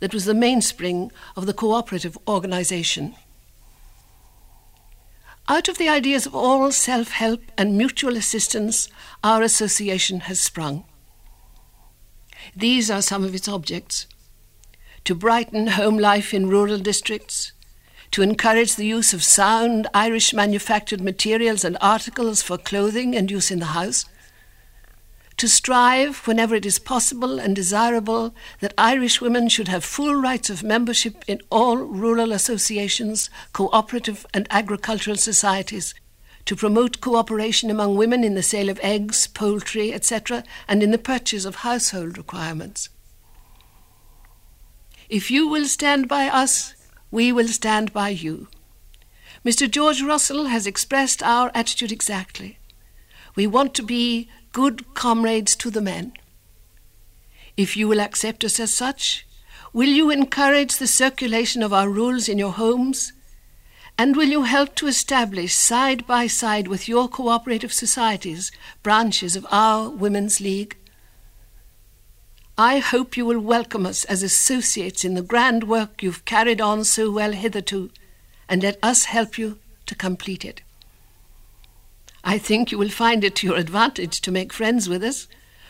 that 0.00 0.12
was 0.12 0.24
the 0.24 0.34
mainspring 0.34 1.12
of 1.36 1.46
the 1.46 1.54
cooperative 1.54 2.18
organisation. 2.26 3.14
Out 5.46 5.68
of 5.68 5.78
the 5.78 5.88
ideas 5.88 6.26
of 6.26 6.34
all 6.34 6.72
self 6.72 7.12
help 7.12 7.40
and 7.56 7.78
mutual 7.78 8.16
assistance, 8.16 8.88
our 9.22 9.42
association 9.42 10.22
has 10.22 10.40
sprung. 10.40 10.82
These 12.56 12.90
are 12.90 13.00
some 13.00 13.22
of 13.22 13.32
its 13.32 13.46
objects 13.46 14.08
to 15.04 15.14
brighten 15.14 15.68
home 15.68 15.98
life 15.98 16.34
in 16.34 16.48
rural 16.48 16.78
districts, 16.78 17.52
to 18.10 18.22
encourage 18.22 18.74
the 18.74 18.86
use 18.86 19.14
of 19.14 19.22
sound 19.22 19.86
Irish 19.94 20.34
manufactured 20.34 21.00
materials 21.00 21.64
and 21.64 21.78
articles 21.80 22.42
for 22.42 22.58
clothing 22.58 23.14
and 23.14 23.30
use 23.30 23.52
in 23.52 23.60
the 23.60 23.66
house 23.66 24.04
to 25.42 25.48
strive, 25.48 26.24
whenever 26.28 26.54
it 26.54 26.64
is 26.64 26.78
possible 26.78 27.40
and 27.40 27.56
desirable, 27.56 28.32
that 28.60 28.72
Irish 28.78 29.20
women 29.20 29.48
should 29.48 29.66
have 29.66 29.82
full 29.82 30.14
rights 30.14 30.48
of 30.50 30.62
membership 30.62 31.24
in 31.26 31.40
all 31.50 31.78
rural 31.78 32.30
associations, 32.30 33.28
cooperative 33.52 34.24
and 34.32 34.46
agricultural 34.50 35.16
societies, 35.16 35.94
to 36.44 36.54
promote 36.54 37.00
cooperation 37.00 37.72
among 37.72 37.96
women 37.96 38.22
in 38.22 38.36
the 38.36 38.42
sale 38.44 38.68
of 38.68 38.78
eggs, 38.84 39.26
poultry, 39.26 39.92
etc., 39.92 40.44
and 40.68 40.80
in 40.80 40.92
the 40.92 40.96
purchase 40.96 41.44
of 41.44 41.56
household 41.56 42.16
requirements. 42.16 42.88
If 45.08 45.28
you 45.28 45.48
will 45.48 45.66
stand 45.66 46.06
by 46.06 46.28
us, 46.28 46.76
we 47.10 47.32
will 47.32 47.48
stand 47.48 47.92
by 47.92 48.10
you. 48.10 48.46
Mr. 49.44 49.68
George 49.68 50.02
Russell 50.02 50.44
has 50.44 50.68
expressed 50.68 51.20
our 51.20 51.50
attitude 51.52 51.90
exactly. 51.90 52.60
We 53.34 53.48
want 53.48 53.74
to 53.74 53.82
be 53.82 54.28
good 54.52 54.94
comrades 54.94 55.56
to 55.56 55.70
the 55.70 55.80
men. 55.80 56.12
If 57.56 57.76
you 57.76 57.88
will 57.88 58.00
accept 58.00 58.44
us 58.44 58.60
as 58.60 58.72
such, 58.72 59.26
will 59.72 59.88
you 59.88 60.10
encourage 60.10 60.76
the 60.76 60.86
circulation 60.86 61.62
of 61.62 61.72
our 61.72 61.88
rules 61.88 62.28
in 62.28 62.38
your 62.38 62.52
homes? 62.52 63.12
And 63.98 64.16
will 64.16 64.28
you 64.28 64.42
help 64.44 64.74
to 64.76 64.86
establish, 64.86 65.54
side 65.54 66.06
by 66.06 66.26
side 66.26 66.68
with 66.68 66.88
your 66.88 67.08
cooperative 67.08 67.72
societies, 67.72 68.52
branches 68.82 69.36
of 69.36 69.46
our 69.50 69.90
Women's 69.90 70.40
League? 70.40 70.76
I 72.56 72.78
hope 72.78 73.16
you 73.16 73.24
will 73.24 73.40
welcome 73.40 73.86
us 73.86 74.04
as 74.04 74.22
associates 74.22 75.04
in 75.04 75.14
the 75.14 75.22
grand 75.22 75.64
work 75.64 76.02
you've 76.02 76.24
carried 76.24 76.60
on 76.60 76.84
so 76.84 77.10
well 77.10 77.32
hitherto, 77.32 77.90
and 78.48 78.62
let 78.62 78.78
us 78.82 79.04
help 79.04 79.38
you 79.38 79.58
to 79.86 79.94
complete 79.94 80.44
it. 80.44 80.62
I 82.24 82.38
think 82.38 82.70
you 82.70 82.78
will 82.78 82.88
find 82.88 83.24
it 83.24 83.34
to 83.36 83.46
your 83.46 83.56
advantage 83.56 84.20
to 84.20 84.30
make 84.30 84.52
friends 84.52 84.88
with 84.88 85.02
us, 85.02 85.28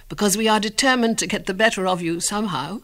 because 0.08 0.36
we 0.36 0.48
are 0.48 0.60
determined 0.60 1.18
to 1.18 1.26
get 1.26 1.46
the 1.46 1.54
better 1.54 1.86
of 1.86 2.02
you 2.02 2.20
somehow. 2.20 2.80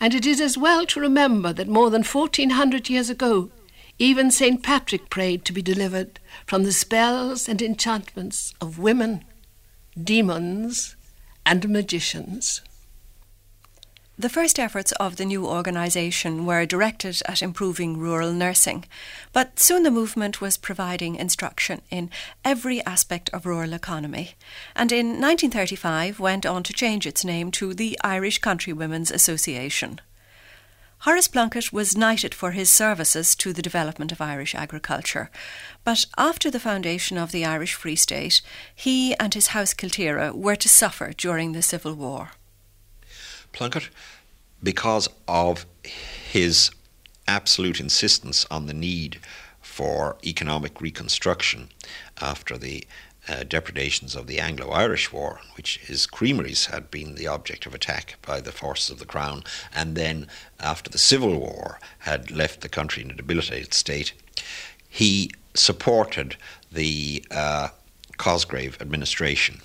And 0.00 0.14
it 0.14 0.26
is 0.26 0.40
as 0.40 0.56
well 0.56 0.86
to 0.86 1.00
remember 1.00 1.52
that 1.52 1.66
more 1.66 1.90
than 1.90 2.02
fourteen 2.02 2.50
hundred 2.50 2.88
years 2.88 3.10
ago, 3.10 3.50
even 3.98 4.30
St. 4.30 4.62
Patrick 4.62 5.10
prayed 5.10 5.44
to 5.44 5.52
be 5.52 5.62
delivered 5.62 6.20
from 6.46 6.62
the 6.62 6.72
spells 6.72 7.48
and 7.48 7.60
enchantments 7.60 8.54
of 8.60 8.78
women, 8.78 9.24
demons, 10.00 10.94
and 11.44 11.68
magicians. 11.68 12.60
The 14.20 14.28
first 14.28 14.58
efforts 14.58 14.90
of 14.98 15.14
the 15.14 15.24
new 15.24 15.46
organisation 15.46 16.44
were 16.44 16.66
directed 16.66 17.22
at 17.26 17.40
improving 17.40 17.98
rural 17.98 18.32
nursing, 18.32 18.84
but 19.32 19.60
soon 19.60 19.84
the 19.84 19.92
movement 19.92 20.40
was 20.40 20.56
providing 20.56 21.14
instruction 21.14 21.82
in 21.88 22.10
every 22.44 22.84
aspect 22.84 23.30
of 23.32 23.46
rural 23.46 23.72
economy, 23.72 24.34
and 24.74 24.90
in 24.90 25.20
1935 25.20 26.18
went 26.18 26.44
on 26.44 26.64
to 26.64 26.72
change 26.72 27.06
its 27.06 27.24
name 27.24 27.52
to 27.52 27.72
the 27.72 27.96
Irish 28.02 28.40
Countrywomen's 28.40 29.12
Association. 29.12 30.00
Horace 31.02 31.28
Plunkett 31.28 31.72
was 31.72 31.96
knighted 31.96 32.34
for 32.34 32.50
his 32.50 32.68
services 32.68 33.36
to 33.36 33.52
the 33.52 33.62
development 33.62 34.10
of 34.10 34.20
Irish 34.20 34.52
agriculture, 34.52 35.30
but 35.84 36.06
after 36.16 36.50
the 36.50 36.58
foundation 36.58 37.18
of 37.18 37.30
the 37.30 37.44
Irish 37.44 37.74
Free 37.74 37.94
State, 37.94 38.42
he 38.74 39.14
and 39.20 39.32
his 39.34 39.48
house 39.48 39.74
Kilteragh 39.74 40.34
were 40.34 40.56
to 40.56 40.68
suffer 40.68 41.12
during 41.16 41.52
the 41.52 41.62
Civil 41.62 41.94
War. 41.94 42.32
Plunkett, 43.52 43.88
because 44.62 45.08
of 45.26 45.66
his 45.82 46.70
absolute 47.26 47.80
insistence 47.80 48.46
on 48.50 48.66
the 48.66 48.74
need 48.74 49.20
for 49.60 50.16
economic 50.24 50.80
reconstruction 50.80 51.68
after 52.20 52.56
the 52.58 52.84
uh, 53.28 53.44
depredations 53.44 54.16
of 54.16 54.26
the 54.26 54.40
Anglo 54.40 54.70
Irish 54.70 55.12
War, 55.12 55.40
which 55.56 55.78
his 55.78 56.06
creameries 56.06 56.66
had 56.66 56.90
been 56.90 57.14
the 57.14 57.26
object 57.26 57.66
of 57.66 57.74
attack 57.74 58.16
by 58.22 58.40
the 58.40 58.52
forces 58.52 58.90
of 58.90 58.98
the 58.98 59.04
Crown, 59.04 59.44
and 59.74 59.94
then 59.94 60.26
after 60.58 60.90
the 60.90 60.98
Civil 60.98 61.38
War 61.38 61.78
had 62.00 62.30
left 62.30 62.62
the 62.62 62.68
country 62.68 63.02
in 63.02 63.10
a 63.10 63.14
debilitated 63.14 63.74
state, 63.74 64.14
he 64.88 65.30
supported 65.54 66.36
the 66.72 67.22
uh, 67.30 67.68
Cosgrave 68.16 68.80
administration 68.80 69.60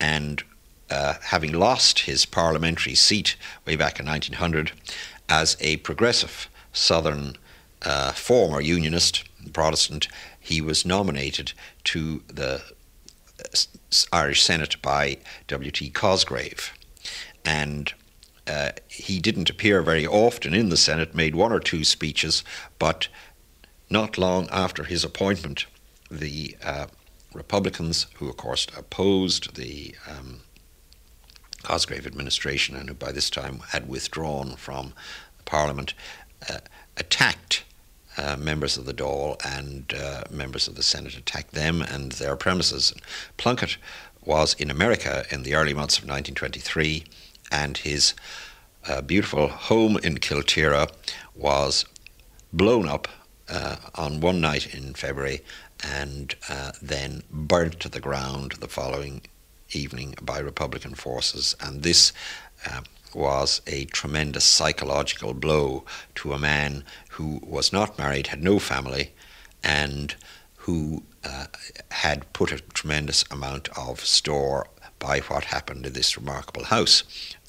and 0.00 0.42
uh, 0.90 1.14
having 1.22 1.52
lost 1.52 2.00
his 2.00 2.26
parliamentary 2.26 2.94
seat 2.94 3.36
way 3.66 3.76
back 3.76 3.98
in 3.98 4.06
1900 4.06 4.72
as 5.28 5.56
a 5.60 5.78
progressive 5.78 6.48
Southern 6.72 7.36
uh, 7.82 8.12
former 8.12 8.60
Unionist, 8.60 9.24
Protestant, 9.52 10.08
he 10.40 10.60
was 10.60 10.84
nominated 10.84 11.52
to 11.84 12.22
the 12.28 12.62
uh, 13.40 13.44
Irish 14.12 14.42
Senate 14.42 14.80
by 14.82 15.18
W.T. 15.48 15.90
Cosgrave. 15.90 16.72
And 17.44 17.92
uh, 18.46 18.72
he 18.88 19.20
didn't 19.20 19.50
appear 19.50 19.82
very 19.82 20.06
often 20.06 20.54
in 20.54 20.68
the 20.68 20.76
Senate, 20.76 21.14
made 21.14 21.34
one 21.34 21.52
or 21.52 21.60
two 21.60 21.84
speeches, 21.84 22.44
but 22.78 23.08
not 23.90 24.18
long 24.18 24.48
after 24.50 24.84
his 24.84 25.04
appointment, 25.04 25.66
the 26.10 26.56
uh, 26.62 26.86
Republicans, 27.32 28.06
who 28.16 28.28
of 28.28 28.36
course 28.36 28.66
opposed 28.76 29.56
the 29.56 29.94
um, 30.08 30.40
Cosgrave 31.64 32.06
administration 32.06 32.76
and 32.76 32.88
who 32.88 32.94
by 32.94 33.10
this 33.10 33.30
time 33.30 33.60
had 33.70 33.88
withdrawn 33.88 34.54
from 34.56 34.92
Parliament, 35.44 35.94
uh, 36.48 36.58
attacked 36.96 37.64
uh, 38.16 38.36
members 38.36 38.76
of 38.76 38.84
the 38.84 38.94
Dáil 38.94 39.36
and 39.44 39.92
uh, 39.94 40.22
members 40.30 40.68
of 40.68 40.76
the 40.76 40.82
Senate, 40.82 41.16
attacked 41.16 41.52
them 41.52 41.82
and 41.82 42.12
their 42.12 42.36
premises. 42.36 42.94
Plunkett 43.36 43.76
was 44.24 44.54
in 44.54 44.70
America 44.70 45.24
in 45.30 45.42
the 45.42 45.54
early 45.54 45.74
months 45.74 45.98
of 45.98 46.04
1923, 46.04 47.04
and 47.50 47.78
his 47.78 48.14
uh, 48.86 49.00
beautiful 49.00 49.48
home 49.48 49.98
in 49.98 50.18
Kilteragh 50.18 50.92
was 51.34 51.84
blown 52.52 52.88
up 52.88 53.08
uh, 53.48 53.76
on 53.94 54.20
one 54.20 54.40
night 54.40 54.72
in 54.74 54.94
February 54.94 55.40
and 55.82 56.34
uh, 56.48 56.72
then 56.80 57.22
burnt 57.30 57.80
to 57.80 57.88
the 57.88 58.00
ground 58.00 58.52
the 58.60 58.68
following 58.68 59.20
evening 59.72 60.14
by 60.22 60.38
Republican 60.38 60.94
forces. 60.94 61.54
And 61.60 61.82
this 61.82 62.12
uh, 62.66 62.82
was 63.14 63.60
a 63.66 63.84
tremendous 63.86 64.44
psychological 64.44 65.34
blow 65.34 65.84
to 66.16 66.32
a 66.32 66.38
man 66.38 66.84
who 67.10 67.40
was 67.42 67.72
not 67.72 67.98
married, 67.98 68.28
had 68.28 68.42
no 68.42 68.58
family, 68.58 69.12
and 69.62 70.14
who 70.56 71.02
uh, 71.24 71.46
had 71.90 72.32
put 72.32 72.52
a 72.52 72.58
tremendous 72.58 73.24
amount 73.30 73.68
of 73.76 74.00
store 74.00 74.66
by 74.98 75.20
what 75.20 75.44
happened 75.44 75.86
in 75.86 75.92
this 75.92 76.16
remarkable 76.16 76.64
house. 76.64 77.02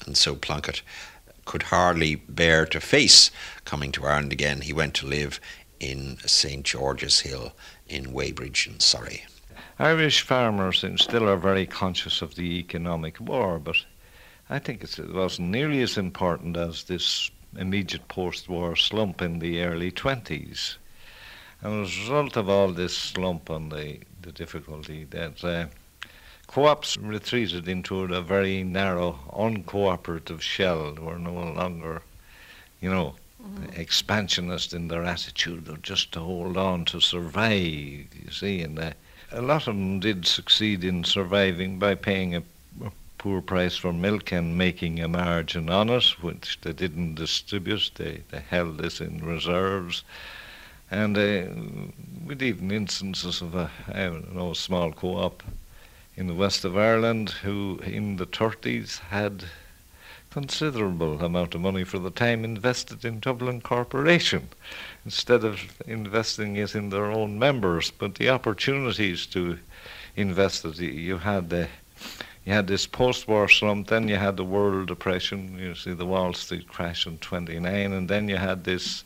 And 0.04 0.16
so 0.16 0.34
Plunkett 0.34 0.82
could 1.46 1.64
hardly 1.64 2.16
bear 2.16 2.66
to 2.66 2.80
face 2.80 3.30
coming 3.64 3.92
to 3.92 4.04
Ireland 4.04 4.32
again. 4.32 4.60
He 4.60 4.72
went 4.72 4.94
to 4.94 5.06
live 5.06 5.40
in 5.80 6.18
St 6.26 6.64
George's 6.64 7.20
Hill 7.20 7.52
in 7.86 8.12
Weybridge 8.12 8.66
in 8.66 8.80
Surrey. 8.80 9.24
Irish 9.78 10.22
farmers 10.22 10.84
still 10.96 11.28
are 11.28 11.36
very 11.36 11.66
conscious 11.66 12.22
of 12.22 12.34
the 12.34 12.58
economic 12.58 13.20
war, 13.20 13.58
but 13.58 13.76
I 14.48 14.58
think 14.58 14.82
it 14.82 15.12
wasn't 15.12 15.50
nearly 15.50 15.82
as 15.82 15.98
important 15.98 16.56
as 16.56 16.84
this 16.84 17.30
immediate 17.58 18.08
post 18.08 18.48
war 18.48 18.74
slump 18.74 19.20
in 19.20 19.38
the 19.38 19.60
early 19.62 19.92
20s. 19.92 20.76
And 21.60 21.84
as 21.84 21.94
a 21.94 22.00
result 22.00 22.36
of 22.36 22.48
all 22.48 22.72
this 22.72 22.96
slump 22.96 23.50
and 23.50 23.70
the, 23.70 24.00
the 24.22 24.32
difficulty, 24.32 25.04
that 25.10 25.44
uh, 25.44 25.66
co-ops 26.46 26.96
retreated 26.96 27.68
into 27.68 28.04
a 28.04 28.22
very 28.22 28.62
narrow, 28.62 29.18
uncooperative 29.30 30.40
shell. 30.40 30.94
They 30.94 31.02
were 31.02 31.18
no 31.18 31.34
longer, 31.34 32.00
you 32.80 32.88
know, 32.88 33.16
mm. 33.42 33.76
expansionist 33.78 34.72
in 34.72 34.88
their 34.88 35.04
attitude, 35.04 35.68
or 35.68 35.76
just 35.76 36.12
to 36.12 36.20
hold 36.20 36.56
on 36.56 36.86
to 36.86 37.00
survive. 37.00 38.06
You 38.24 38.30
see, 38.30 38.62
and 38.62 38.78
uh, 38.78 38.92
a 39.32 39.42
lot 39.42 39.66
of 39.66 39.74
them 39.74 40.00
did 40.00 40.26
succeed 40.26 40.84
in 40.84 41.02
surviving 41.04 41.78
by 41.78 41.94
paying 41.94 42.34
a, 42.34 42.42
a 42.84 42.92
poor 43.18 43.40
price 43.40 43.76
for 43.76 43.92
milk 43.92 44.32
and 44.32 44.56
making 44.56 45.00
a 45.00 45.08
margin 45.08 45.68
on 45.68 45.88
it, 45.88 46.22
which 46.22 46.58
they 46.60 46.72
didn't 46.72 47.16
distribute. 47.16 47.90
They 47.96 48.22
they 48.30 48.40
held 48.40 48.78
this 48.78 49.00
in 49.00 49.24
reserves. 49.24 50.04
And 50.90 51.18
uh, 51.18 51.46
with 52.24 52.42
even 52.42 52.70
instances 52.70 53.42
of 53.42 53.54
a 53.54 53.70
I 53.88 54.04
don't 54.04 54.34
know, 54.34 54.52
small 54.52 54.92
co-op 54.92 55.42
in 56.16 56.28
the 56.28 56.34
west 56.34 56.64
of 56.64 56.76
Ireland 56.76 57.30
who 57.30 57.80
in 57.84 58.16
the 58.16 58.26
30s 58.26 59.00
had 59.00 59.44
considerable 60.36 61.24
amount 61.24 61.54
of 61.54 61.62
money 61.62 61.82
for 61.82 61.98
the 61.98 62.10
time 62.10 62.44
invested 62.44 63.06
in 63.06 63.18
Dublin 63.18 63.58
Corporation 63.58 64.50
instead 65.02 65.42
of 65.42 65.58
investing 65.86 66.56
it 66.56 66.74
in 66.74 66.90
their 66.90 67.06
own 67.06 67.38
members. 67.38 67.90
But 67.90 68.16
the 68.16 68.28
opportunities 68.28 69.24
to 69.28 69.58
invest 70.14 70.66
it, 70.66 70.78
you 70.78 71.16
had 71.16 71.48
the 71.48 71.68
you 72.44 72.52
had 72.52 72.66
this 72.66 72.86
post-war 72.86 73.48
slump, 73.48 73.88
then 73.88 74.08
you 74.08 74.16
had 74.16 74.36
the 74.36 74.44
world 74.44 74.88
depression, 74.88 75.58
you 75.58 75.74
see 75.74 75.94
the 75.94 76.04
Wall 76.04 76.34
Street 76.34 76.68
crash 76.68 77.06
in 77.06 77.16
29, 77.16 77.94
and 77.94 78.06
then 78.06 78.28
you 78.28 78.36
had 78.36 78.64
this 78.64 79.04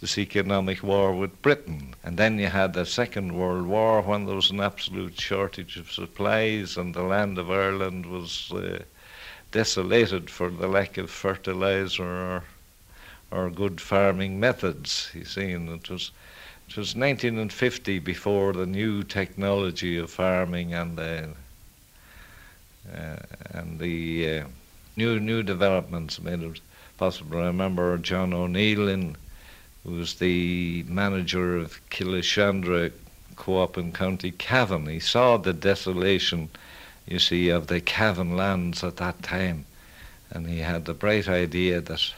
this 0.00 0.16
economic 0.16 0.82
war 0.82 1.14
with 1.14 1.42
Britain. 1.42 1.94
And 2.02 2.16
then 2.16 2.38
you 2.38 2.46
had 2.46 2.72
the 2.72 2.86
Second 2.86 3.34
World 3.34 3.66
War 3.66 4.00
when 4.00 4.24
there 4.24 4.34
was 4.34 4.50
an 4.50 4.60
absolute 4.60 5.20
shortage 5.20 5.76
of 5.76 5.92
supplies 5.92 6.78
and 6.78 6.94
the 6.94 7.02
land 7.02 7.36
of 7.36 7.50
Ireland 7.50 8.06
was 8.06 8.50
uh, 8.52 8.82
desolated 9.50 10.30
for 10.30 10.50
the 10.50 10.68
lack 10.68 10.96
of 10.98 11.10
fertilizer 11.10 12.04
or, 12.04 12.44
or 13.30 13.50
good 13.50 13.80
farming 13.80 14.38
methods. 14.38 15.10
You 15.14 15.24
see, 15.24 15.52
and 15.52 15.68
it 15.68 15.90
was 15.90 16.10
it 16.68 16.76
was 16.76 16.94
1950 16.94 17.98
before 17.98 18.52
the 18.52 18.66
new 18.66 19.02
technology 19.02 19.98
of 19.98 20.10
farming 20.10 20.72
and 20.72 20.96
the 20.96 21.30
uh, 22.94 23.16
and 23.50 23.78
the 23.78 24.38
uh, 24.38 24.44
new 24.96 25.18
new 25.18 25.42
developments 25.42 26.20
made 26.20 26.42
it 26.42 26.60
possible. 26.96 27.38
I 27.38 27.46
remember 27.46 27.98
John 27.98 28.32
O'Neill 28.32 28.88
in 28.88 29.16
who 29.84 29.92
was 29.92 30.14
the 30.14 30.84
manager 30.86 31.56
of 31.56 31.80
Killeshandra 31.90 32.92
Co-op 33.36 33.78
in 33.78 33.92
County 33.92 34.30
Cavan. 34.32 34.86
He 34.86 35.00
saw 35.00 35.38
the 35.38 35.54
desolation, 35.54 36.50
you 37.06 37.18
see, 37.18 37.48
of 37.48 37.66
the 37.66 37.80
Cavan 37.80 38.36
lands 38.36 38.84
at 38.84 38.96
that 38.98 39.22
time, 39.22 39.64
and 40.30 40.46
he 40.46 40.58
had 40.58 40.84
the 40.84 40.94
bright 40.94 41.28
idea 41.28 41.80
that 41.80 42.12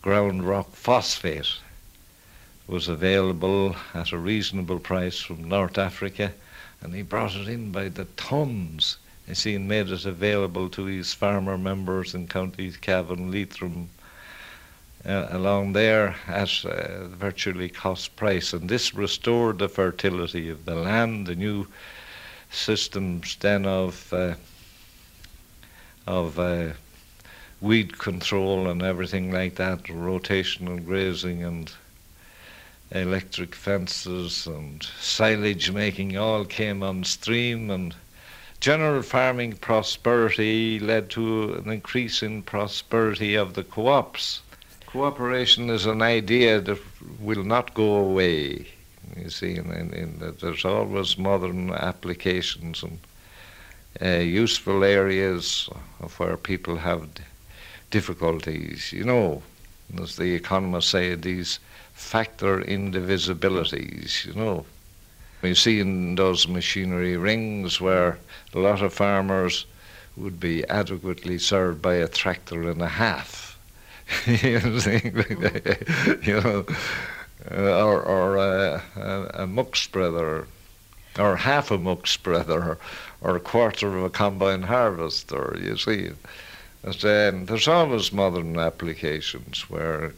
ground 0.00 0.44
rock 0.44 0.70
phosphate 0.72 1.58
was 2.66 2.88
available 2.88 3.76
at 3.94 4.12
a 4.12 4.18
reasonable 4.18 4.78
price 4.78 5.18
from 5.20 5.44
North 5.44 5.78
Africa, 5.78 6.32
and 6.80 6.94
he 6.94 7.02
brought 7.02 7.34
it 7.36 7.48
in 7.48 7.70
by 7.72 7.88
the 7.88 8.06
tons. 8.16 8.96
You 9.28 9.34
see, 9.34 9.54
and 9.54 9.68
made 9.68 9.88
it 9.88 10.04
available 10.04 10.68
to 10.70 10.84
his 10.84 11.14
farmer 11.14 11.56
members 11.56 12.14
in 12.14 12.26
counties 12.26 12.76
Cavan, 12.76 13.30
Leitrim, 13.30 13.88
uh, 15.04 15.28
along 15.30 15.72
there 15.72 16.16
at 16.26 16.64
uh, 16.64 17.04
virtually 17.08 17.68
cost 17.68 18.16
price. 18.16 18.52
And 18.52 18.68
this 18.68 18.94
restored 18.94 19.58
the 19.58 19.68
fertility 19.68 20.48
of 20.48 20.64
the 20.64 20.74
land, 20.74 21.26
the 21.26 21.36
new 21.36 21.66
systems 22.52 23.36
then 23.40 23.66
of, 23.66 24.12
uh, 24.12 24.34
of 26.06 26.38
uh, 26.38 26.68
weed 27.60 27.98
control 27.98 28.68
and 28.68 28.82
everything 28.82 29.32
like 29.32 29.56
that, 29.56 29.82
rotational 29.84 30.84
grazing 30.84 31.42
and 31.42 31.72
electric 32.92 33.54
fences 33.54 34.46
and 34.46 34.82
silage 35.00 35.72
making 35.72 36.16
all 36.16 36.44
came 36.44 36.82
on 36.82 37.02
stream 37.02 37.70
and 37.70 37.94
general 38.60 39.02
farming 39.02 39.54
prosperity 39.54 40.78
led 40.78 41.08
to 41.10 41.54
an 41.54 41.70
increase 41.70 42.22
in 42.22 42.42
prosperity 42.42 43.34
of 43.34 43.54
the 43.54 43.64
co-ops 43.64 44.42
Cooperation 44.92 45.70
is 45.70 45.86
an 45.86 46.02
idea 46.02 46.60
that 46.60 46.78
will 47.18 47.44
not 47.44 47.72
go 47.72 47.94
away. 47.94 48.66
You 49.16 49.30
see, 49.30 49.58
there's 49.58 50.64
always 50.64 51.18
modern 51.18 51.70
applications 51.70 52.82
and 52.82 52.98
uh, 54.00 54.22
useful 54.22 54.84
areas 54.84 55.68
where 56.16 56.36
people 56.36 56.76
have 56.76 57.08
difficulties. 57.90 58.92
You 58.92 59.04
know, 59.04 59.42
as 60.00 60.16
the 60.16 60.34
economists 60.34 60.90
say, 60.90 61.14
these 61.14 61.58
factor 61.92 62.60
indivisibilities. 62.60 64.24
You 64.24 64.34
know, 64.34 64.66
we 65.42 65.54
see 65.54 65.80
in 65.80 66.14
those 66.14 66.48
machinery 66.48 67.16
rings 67.16 67.80
where 67.80 68.18
a 68.54 68.58
lot 68.58 68.82
of 68.82 68.94
farmers 68.94 69.66
would 70.16 70.38
be 70.40 70.66
adequately 70.68 71.38
served 71.38 71.82
by 71.82 71.94
a 71.94 72.08
tractor 72.08 72.68
and 72.70 72.82
a 72.82 72.88
half 72.88 73.52
you 74.26 74.60
know, 76.40 76.66
or, 77.50 78.02
or 78.02 78.36
a, 78.36 78.82
a, 78.96 79.42
a 79.42 79.46
muck 79.46 79.76
spreader, 79.76 80.46
or 81.18 81.36
half 81.36 81.70
a 81.70 81.78
muck 81.78 82.06
spreader, 82.06 82.78
or, 83.20 83.36
a 83.36 83.40
quarter 83.40 83.96
of 83.98 84.04
a 84.04 84.10
combine 84.10 84.62
harvester, 84.62 85.56
you 85.60 85.76
see. 85.76 86.10
But, 86.82 87.04
um, 87.04 87.46
there's 87.46 87.68
always 87.68 88.12
modern 88.12 88.58
applications 88.58 89.70
where 89.70 90.12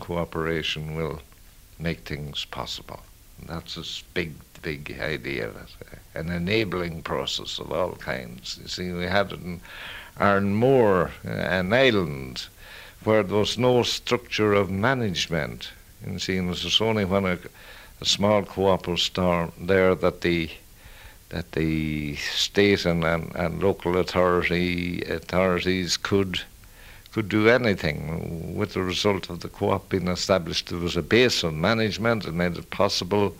cooperation 0.00 0.96
will 0.96 1.20
make 1.78 2.00
things 2.00 2.44
possible. 2.44 3.00
And 3.38 3.48
that's 3.48 3.76
a 3.76 3.84
big, 4.14 4.34
big 4.62 4.98
idea, 5.00 5.50
an 6.14 6.30
enabling 6.30 7.02
process 7.02 7.58
of 7.58 7.72
all 7.72 7.92
kinds. 7.92 8.58
You 8.60 8.68
see, 8.68 8.92
we 8.92 9.04
had 9.04 9.32
it 9.32 9.40
in 9.40 10.54
Moor, 10.54 11.10
uh, 11.24 11.30
an 11.30 11.72
island, 11.72 12.46
where 13.04 13.22
there 13.22 13.38
was 13.38 13.56
no 13.56 13.82
structure 13.82 14.52
of 14.52 14.70
management. 14.70 15.70
You 16.06 16.18
see, 16.18 16.36
it 16.36 16.44
was 16.44 16.80
only 16.80 17.04
when 17.04 17.26
a, 17.26 17.38
a 18.00 18.04
small 18.04 18.42
co-op 18.42 18.88
was 18.88 19.02
started 19.02 19.52
there 19.60 19.94
that 19.94 20.22
the 20.22 20.50
that 21.28 21.52
the 21.52 22.16
state 22.16 22.84
and, 22.84 23.04
and, 23.04 23.34
and 23.36 23.62
local 23.62 23.96
authority 23.96 25.02
authorities 25.02 25.96
could 25.96 26.40
could 27.12 27.28
do 27.28 27.48
anything. 27.48 28.56
With 28.56 28.74
the 28.74 28.82
result 28.82 29.30
of 29.30 29.40
the 29.40 29.48
co-op 29.48 29.88
being 29.88 30.08
established, 30.08 30.68
there 30.68 30.78
was 30.78 30.96
a 30.96 31.02
base 31.02 31.42
of 31.42 31.54
management. 31.54 32.24
It 32.24 32.34
made 32.34 32.56
it 32.56 32.70
possible 32.70 33.36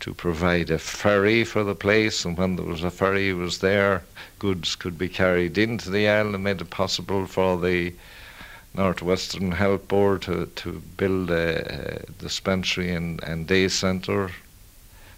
to 0.00 0.14
provide 0.14 0.70
a 0.70 0.78
ferry 0.78 1.44
for 1.44 1.62
the 1.62 1.74
place, 1.74 2.24
and 2.24 2.36
when 2.36 2.56
there 2.56 2.64
was 2.64 2.82
a 2.82 2.90
ferry 2.90 3.32
was 3.32 3.58
there, 3.58 4.02
goods 4.38 4.74
could 4.74 4.98
be 4.98 5.08
carried 5.08 5.58
into 5.58 5.90
the 5.90 6.08
island 6.08 6.34
and 6.34 6.44
made 6.44 6.60
it 6.60 6.70
possible 6.70 7.26
for 7.26 7.58
the 7.58 7.92
Northwestern 8.74 9.52
Health 9.52 9.88
Board 9.88 10.22
to, 10.22 10.46
to 10.46 10.82
build 10.96 11.30
a, 11.30 12.04
a 12.08 12.12
dispensary 12.22 12.92
and, 12.92 13.22
and 13.22 13.46
day 13.46 13.68
centre 13.68 14.30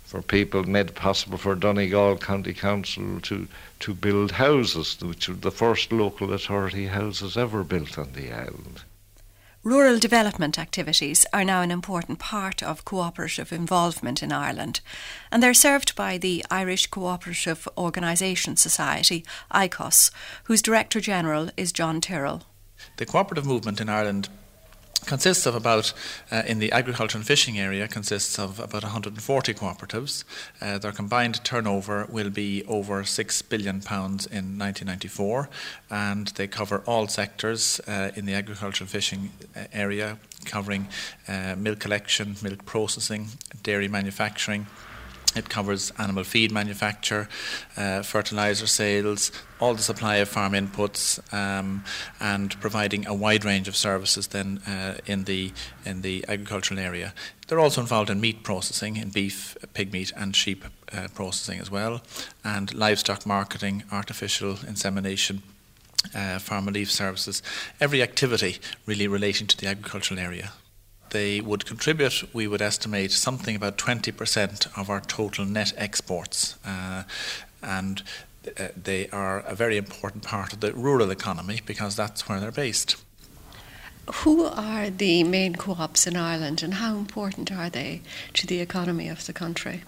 for 0.05 0.20
people, 0.20 0.64
made 0.64 0.88
it 0.88 0.94
possible 0.94 1.38
for 1.38 1.55
Donegal 1.55 2.18
County 2.18 2.53
Council 2.53 3.18
to, 3.22 3.48
to 3.80 3.94
build 3.94 4.32
houses, 4.32 4.98
which 5.00 5.26
were 5.26 5.34
the 5.34 5.50
first 5.50 5.90
local 5.90 6.34
authority 6.34 6.86
houses 6.86 7.36
ever 7.36 7.64
built 7.64 7.98
on 7.98 8.12
the 8.12 8.30
island. 8.30 8.82
Rural 9.64 9.98
development 9.98 10.59
activities 10.59 11.24
are 11.32 11.44
now 11.44 11.62
an 11.62 11.70
important 11.70 12.18
part 12.18 12.62
of 12.62 12.84
cooperative 12.84 13.53
involvement 13.53 14.22
in 14.22 14.32
Ireland, 14.32 14.80
and 15.30 15.42
they're 15.42 15.55
served 15.55 15.94
by 15.94 16.18
the 16.18 16.44
Irish 16.50 16.88
Cooperative 16.88 17.66
Organisation 17.78 18.57
Society, 18.57 19.24
ICOS, 19.50 20.11
whose 20.44 20.62
Director 20.62 21.00
General 21.00 21.48
is 21.57 21.72
John 21.72 22.00
Tyrrell. 22.00 22.42
The 22.97 23.07
cooperative 23.07 23.47
movement 23.47 23.80
in 23.80 23.88
Ireland 23.88 24.28
consists 25.07 25.47
of 25.47 25.55
about, 25.55 25.93
uh, 26.30 26.43
in 26.47 26.59
the 26.59 26.72
agriculture 26.72 27.18
and 27.18 27.26
fishing 27.26 27.59
area, 27.59 27.88
consists 27.88 28.38
of 28.38 28.61
about 28.61 28.82
140 28.82 29.55
cooperatives. 29.55 30.24
Uh, 30.61 30.78
their 30.78 30.93
combined 30.93 31.43
turnover 31.45 32.07
will 32.09 32.30
be 32.30 32.64
over 32.66 33.03
£6 33.03 33.49
billion 33.49 33.76
in 33.76 34.59
1994, 34.59 35.49
and 35.90 36.28
they 36.28 36.47
cover 36.47 36.82
all 36.86 37.09
sectors 37.09 37.80
uh, 37.86 38.11
in 38.14 38.26
the 38.26 38.34
agriculture 38.34 38.84
and 38.84 38.90
fishing 38.90 39.32
uh, 39.57 39.64
area, 39.72 40.18
covering 40.45 40.88
uh, 41.28 41.55
milk 41.57 41.80
collection, 41.80 42.36
milk 42.43 42.64
processing, 42.64 43.28
dairy 43.62 43.88
manufacturing. 43.88 44.66
It 45.35 45.49
covers 45.49 45.93
animal 45.99 46.24
feed 46.24 46.53
manufacture, 46.53 47.28
uh, 47.76 48.03
fertilizer 48.03 48.66
sales, 48.66 49.33
all 49.61 49.74
the 49.74 49.83
supply 49.83 50.16
of 50.16 50.28
farm 50.28 50.53
inputs, 50.53 51.20
um, 51.33 51.85
and 52.20 52.59
providing 52.61 53.07
a 53.07 53.14
wide 53.14 53.45
range 53.45 53.68
of 53.68 53.76
services 53.76 54.28
then 54.28 54.59
uh, 54.66 54.97
in 55.07 55.24
the 55.24 55.53
in 55.85 56.03
the 56.03 56.24
agricultural 56.28 56.80
area. 56.80 57.14
They're 57.49 57.61
also 57.61 57.80
involved 57.80 58.11
in 58.11 58.20
meat 58.20 58.43
processing, 58.43 58.97
in 58.97 59.11
beef, 59.11 59.57
pig 59.74 59.93
meat, 59.93 60.12
and 60.16 60.35
sheep 60.35 60.64
uh, 60.93 61.09
processing 61.14 61.61
as 61.61 61.70
well, 61.70 62.03
and 62.45 62.72
livestock 62.74 63.26
marketing, 63.26 63.85
artificial 63.91 64.59
insemination. 64.66 65.43
Uh, 66.16 66.37
farm 66.41 66.66
relief 66.66 66.91
services, 66.91 67.45
every 67.80 68.03
activity 68.03 68.59
really 68.87 69.07
relating 69.07 69.47
to 69.47 69.57
the 69.57 69.68
agricultural 69.68 70.18
area 70.18 70.51
they 71.12 71.40
would 71.40 71.64
contribute, 71.64 72.24
we 72.34 72.46
would 72.46 72.60
estimate 72.60 73.12
something 73.12 73.54
about 73.54 73.78
20% 73.78 74.78
of 74.78 74.90
our 74.90 75.00
total 75.00 75.44
net 75.44 75.72
exports. 75.76 76.56
Uh, 76.64 77.04
and 77.62 78.02
uh, 78.58 78.68
they 78.76 79.08
are 79.10 79.40
a 79.40 79.54
very 79.54 79.76
important 79.76 80.24
part 80.24 80.52
of 80.52 80.60
the 80.60 80.72
rural 80.72 81.10
economy 81.10 81.60
because 81.64 81.94
that's 81.94 82.28
where 82.28 82.40
they're 82.40 82.50
based. 82.50 82.96
Who 84.14 84.44
are 84.46 84.90
the 84.90 85.22
main 85.22 85.54
co 85.54 85.76
ops 85.78 86.06
in 86.06 86.16
Ireland 86.16 86.62
and 86.62 86.74
how 86.74 86.96
important 86.96 87.52
are 87.52 87.70
they 87.70 88.00
to 88.34 88.46
the 88.46 88.60
economy 88.60 89.08
of 89.08 89.26
the 89.26 89.32
country? 89.32 89.84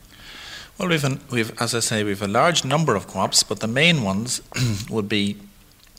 Well, 0.79 0.89
we've, 0.89 1.05
an, 1.05 1.21
we've, 1.31 1.61
as 1.61 1.75
I 1.75 1.81
say, 1.81 2.05
we've 2.05 2.23
a 2.23 2.29
large 2.29 2.65
number 2.65 2.95
of 2.95 3.09
co 3.09 3.21
ops, 3.21 3.43
but 3.43 3.61
the 3.61 3.67
main 3.67 4.05
ones 4.05 4.41
would 4.91 5.09
be 5.09 5.37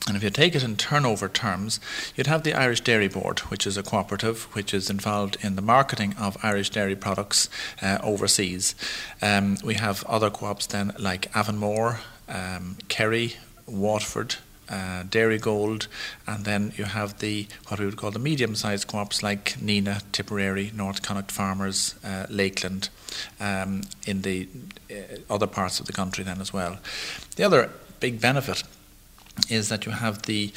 and 0.06 0.16
if 0.16 0.22
you 0.22 0.30
take 0.30 0.54
it 0.54 0.62
in 0.62 0.76
turnover 0.76 1.28
terms, 1.28 1.80
you'd 2.14 2.28
have 2.28 2.44
the 2.44 2.54
Irish 2.54 2.80
Dairy 2.80 3.08
Board, 3.08 3.40
which 3.40 3.66
is 3.66 3.76
a 3.76 3.82
cooperative 3.82 4.44
which 4.54 4.72
is 4.72 4.88
involved 4.88 5.36
in 5.42 5.56
the 5.56 5.62
marketing 5.62 6.14
of 6.18 6.36
Irish 6.44 6.70
dairy 6.70 6.94
products 6.94 7.48
uh, 7.82 7.98
overseas. 8.02 8.76
Um, 9.20 9.56
we 9.64 9.74
have 9.74 10.04
other 10.04 10.30
co 10.30 10.46
ops 10.46 10.66
then 10.66 10.92
like 10.98 11.34
Avonmore, 11.34 11.98
um, 12.28 12.76
Kerry, 12.88 13.34
Waterford, 13.66 14.36
uh, 14.68 15.04
Dairygold, 15.04 15.86
and 16.26 16.44
then 16.44 16.72
you 16.76 16.84
have 16.84 17.18
the 17.18 17.46
what 17.68 17.80
we 17.80 17.86
would 17.86 17.96
call 17.96 18.10
the 18.10 18.18
medium-sized 18.18 18.86
co-ops 18.86 19.22
like 19.22 19.56
Nenagh, 19.60 20.02
Tipperary, 20.12 20.72
North 20.74 21.02
Connacht 21.02 21.30
Farmers, 21.30 21.94
uh, 22.04 22.26
Lakeland, 22.28 22.88
um, 23.40 23.82
in 24.06 24.22
the 24.22 24.48
uh, 24.90 25.18
other 25.30 25.46
parts 25.46 25.80
of 25.80 25.86
the 25.86 25.92
country 25.92 26.24
then 26.24 26.40
as 26.40 26.52
well. 26.52 26.78
The 27.36 27.44
other 27.44 27.70
big 28.00 28.20
benefit 28.20 28.62
is 29.48 29.68
that 29.68 29.86
you 29.86 29.92
have 29.92 30.22
the 30.22 30.52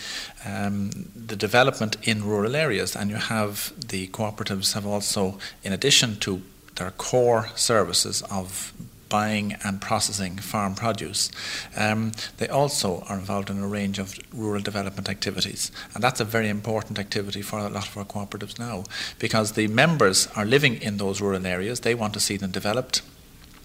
um, 0.46 1.10
the 1.16 1.36
development 1.36 1.98
in 2.04 2.24
rural 2.24 2.56
areas, 2.56 2.96
and 2.96 3.10
you 3.10 3.18
have 3.18 3.74
the 3.88 4.08
cooperatives 4.08 4.74
have 4.74 4.86
also, 4.86 5.38
in 5.64 5.74
addition 5.74 6.18
to 6.20 6.42
their 6.76 6.92
core 6.92 7.50
services 7.56 8.22
of 8.32 8.74
buying 9.10 9.56
and 9.64 9.82
processing 9.82 10.38
farm 10.38 10.76
produce, 10.76 11.32
um, 11.76 12.12
they 12.38 12.48
also 12.48 13.04
are 13.10 13.18
involved 13.18 13.50
in 13.50 13.62
a 13.62 13.68
range 13.68 13.98
of 13.98 14.18
rural 14.32 14.62
development 14.62 15.10
activities. 15.10 15.72
And 15.94 16.04
that's 16.04 16.20
a 16.20 16.26
very 16.26 16.48
important 16.48 17.00
activity 17.00 17.42
for 17.42 17.58
a 17.58 17.70
lot 17.70 17.88
of 17.88 17.98
our 17.98 18.06
cooperatives 18.06 18.60
now 18.60 18.84
because 19.18 19.54
the 19.54 19.68
members 19.68 20.28
are 20.36 20.46
living 20.46 20.76
in 20.76 20.98
those 20.98 21.20
rural 21.20 21.46
areas, 21.46 21.80
they 21.80 21.96
want 21.96 22.14
to 22.14 22.20
see 22.20 22.38
them 22.38 22.52
developed 22.52 23.02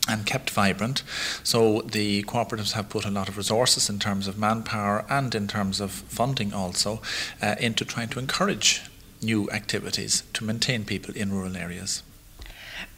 and 0.09 0.27
kept 0.27 0.51
vibrant. 0.51 1.03
So 1.43 1.81
the 1.83 2.23
cooperatives 2.25 2.73
have 2.73 2.89
put 2.89 3.05
a 3.05 3.11
lot 3.11 3.29
of 3.29 3.37
resources 3.37 3.89
in 3.89 3.99
terms 3.99 4.29
of 4.29 4.39
manpower 4.39 5.05
and 5.09 5.35
in 5.35 5.49
terms 5.49 5.81
of 5.81 5.91
funding 5.91 6.53
also 6.53 7.01
uh, 7.43 7.55
into 7.59 7.85
trying 7.85 8.09
to 8.11 8.19
encourage 8.19 8.83
new 9.23 9.51
activities 9.51 10.23
to 10.35 10.45
maintain 10.45 10.85
people 10.85 11.15
in 11.15 11.33
rural 11.33 11.57
areas. 11.57 12.03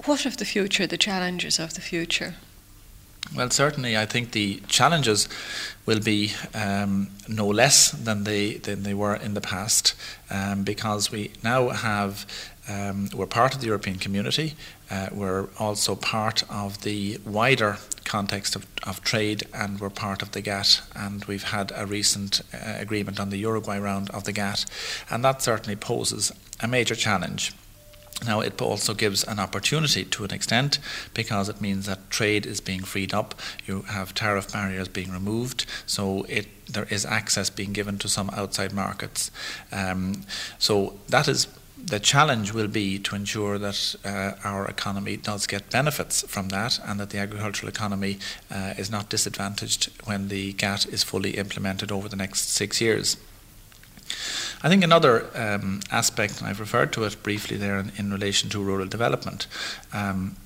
What 0.05 0.27
of 0.27 0.37
the 0.37 0.45
future, 0.45 0.87
the 0.87 0.99
challenges 0.99 1.59
of 1.59 1.75
the 1.75 1.81
future? 1.81 2.35
Well, 3.35 3.51
certainly, 3.51 3.97
I 3.97 4.07
think 4.07 4.33
the 4.33 4.63
challenges 4.69 5.29
will 5.85 5.99
be 6.01 6.33
um, 6.55 7.09
no 7.27 7.49
less 7.49 7.91
than 7.91 8.23
they 8.25 8.55
than 8.55 8.85
they 8.85 8.95
were 8.95 9.17
in 9.17 9.35
the 9.35 9.41
past, 9.41 9.95
um, 10.31 10.63
because 10.63 11.11
we 11.11 11.33
now 11.43 11.71
have 11.71 12.25
um, 12.69 13.09
we're 13.15 13.27
part 13.27 13.55
of 13.55 13.61
the 13.61 13.67
European 13.67 13.99
community. 13.99 14.55
Uh, 14.91 15.09
we're 15.13 15.49
also 15.59 15.95
part 15.95 16.43
of 16.51 16.83
the 16.83 17.19
wider 17.25 17.79
context 18.05 18.55
of, 18.55 18.67
of, 18.85 19.03
trade, 19.03 19.45
and 19.53 19.81
we're 19.81 19.91
part 19.91 20.23
of 20.23 20.33
the 20.33 20.41
GATT. 20.41 20.83
And 20.95 21.25
we've 21.25 21.43
had 21.43 21.73
a 21.75 21.87
recent 21.87 22.41
uh, 22.55 22.75
agreement 22.79 23.19
on 23.19 23.31
the 23.31 23.39
Uruguay 23.39 23.79
round 23.79 24.11
of 24.11 24.25
the 24.25 24.33
GATT, 24.33 24.67
and 25.11 25.25
that 25.25 25.43
certainly 25.43 25.77
poses 25.77 26.33
a 26.61 26.69
major 26.69 26.95
challenge. 26.95 27.53
Now, 28.25 28.41
it 28.41 28.63
also 28.63 28.95
gives 28.95 29.25
an 29.25 29.39
opportunity 29.39 30.05
to 30.05 30.25
an 30.25 30.33
extent 30.33 30.79
because 31.13 31.51
it 31.51 31.61
means 31.61 31.85
that 31.85 32.09
trade 32.09 32.47
is 32.47 32.63
being 32.63 32.81
freed 32.81 33.13
up. 33.13 33.35
You 33.67 33.83
have 33.83 34.15
tariff 34.15 34.51
barriers 34.53 34.89
being 34.89 35.13
removed, 35.13 35.67
so 35.85 36.25
it 36.29 36.47
there 36.69 36.87
is 36.91 37.05
access 37.05 37.51
being 37.51 37.73
given 37.73 37.99
to 37.99 38.09
some 38.09 38.31
outside 38.31 38.73
markets. 38.73 39.31
Um, 39.71 40.25
so 40.59 40.99
that 41.09 41.29
is 41.29 41.47
the 41.77 42.01
challenge 42.01 42.53
will 42.53 42.69
be 42.69 42.99
to 42.99 43.15
ensure 43.15 43.59
that 43.59 43.97
uh, 44.05 44.33
our 44.45 44.67
economy 44.67 45.17
does 45.17 45.47
get 45.47 45.71
benefits 45.71 46.23
from 46.23 46.49
that 46.49 46.81
and 46.85 46.99
that 46.99 47.11
the 47.11 47.19
agricultural 47.19 47.69
economy 47.69 48.19
uh, 48.51 48.75
is 48.79 48.91
not 48.91 49.09
disadvantaged 49.09 49.91
when 50.05 50.29
the 50.29 50.55
GATT 50.55 50.87
is 50.87 51.03
fully 51.03 51.33
implemented 51.33 51.93
over 51.93 52.09
the 52.09 52.17
next 52.17 52.49
six 52.49 52.81
years. 52.81 53.17
I 54.63 54.69
think 54.69 54.83
another 54.83 55.27
um, 55.35 55.81
aspect, 55.91 56.41
and 56.41 56.49
I've 56.49 56.61
referred 56.61 56.93
to 56.95 57.05
it 57.05 57.23
briefly 57.23 57.57
there 57.57 57.79
in, 57.79 57.93
in 57.97 58.13
relation 58.13 58.49
to 58.51 58.63
rural 58.63 58.87
development, 58.87 59.47
um, 59.93 60.37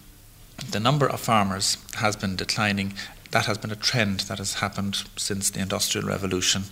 the 0.70 0.80
number 0.80 1.06
of 1.06 1.20
farmers 1.20 1.78
has 1.94 2.16
been 2.16 2.36
declining 2.36 2.94
that 3.30 3.46
has 3.46 3.58
been 3.58 3.70
a 3.70 3.76
trend 3.76 4.20
that 4.20 4.38
has 4.38 4.54
happened 4.54 5.04
since 5.16 5.50
the 5.50 5.60
Industrial 5.60 6.06
Revolution. 6.06 6.64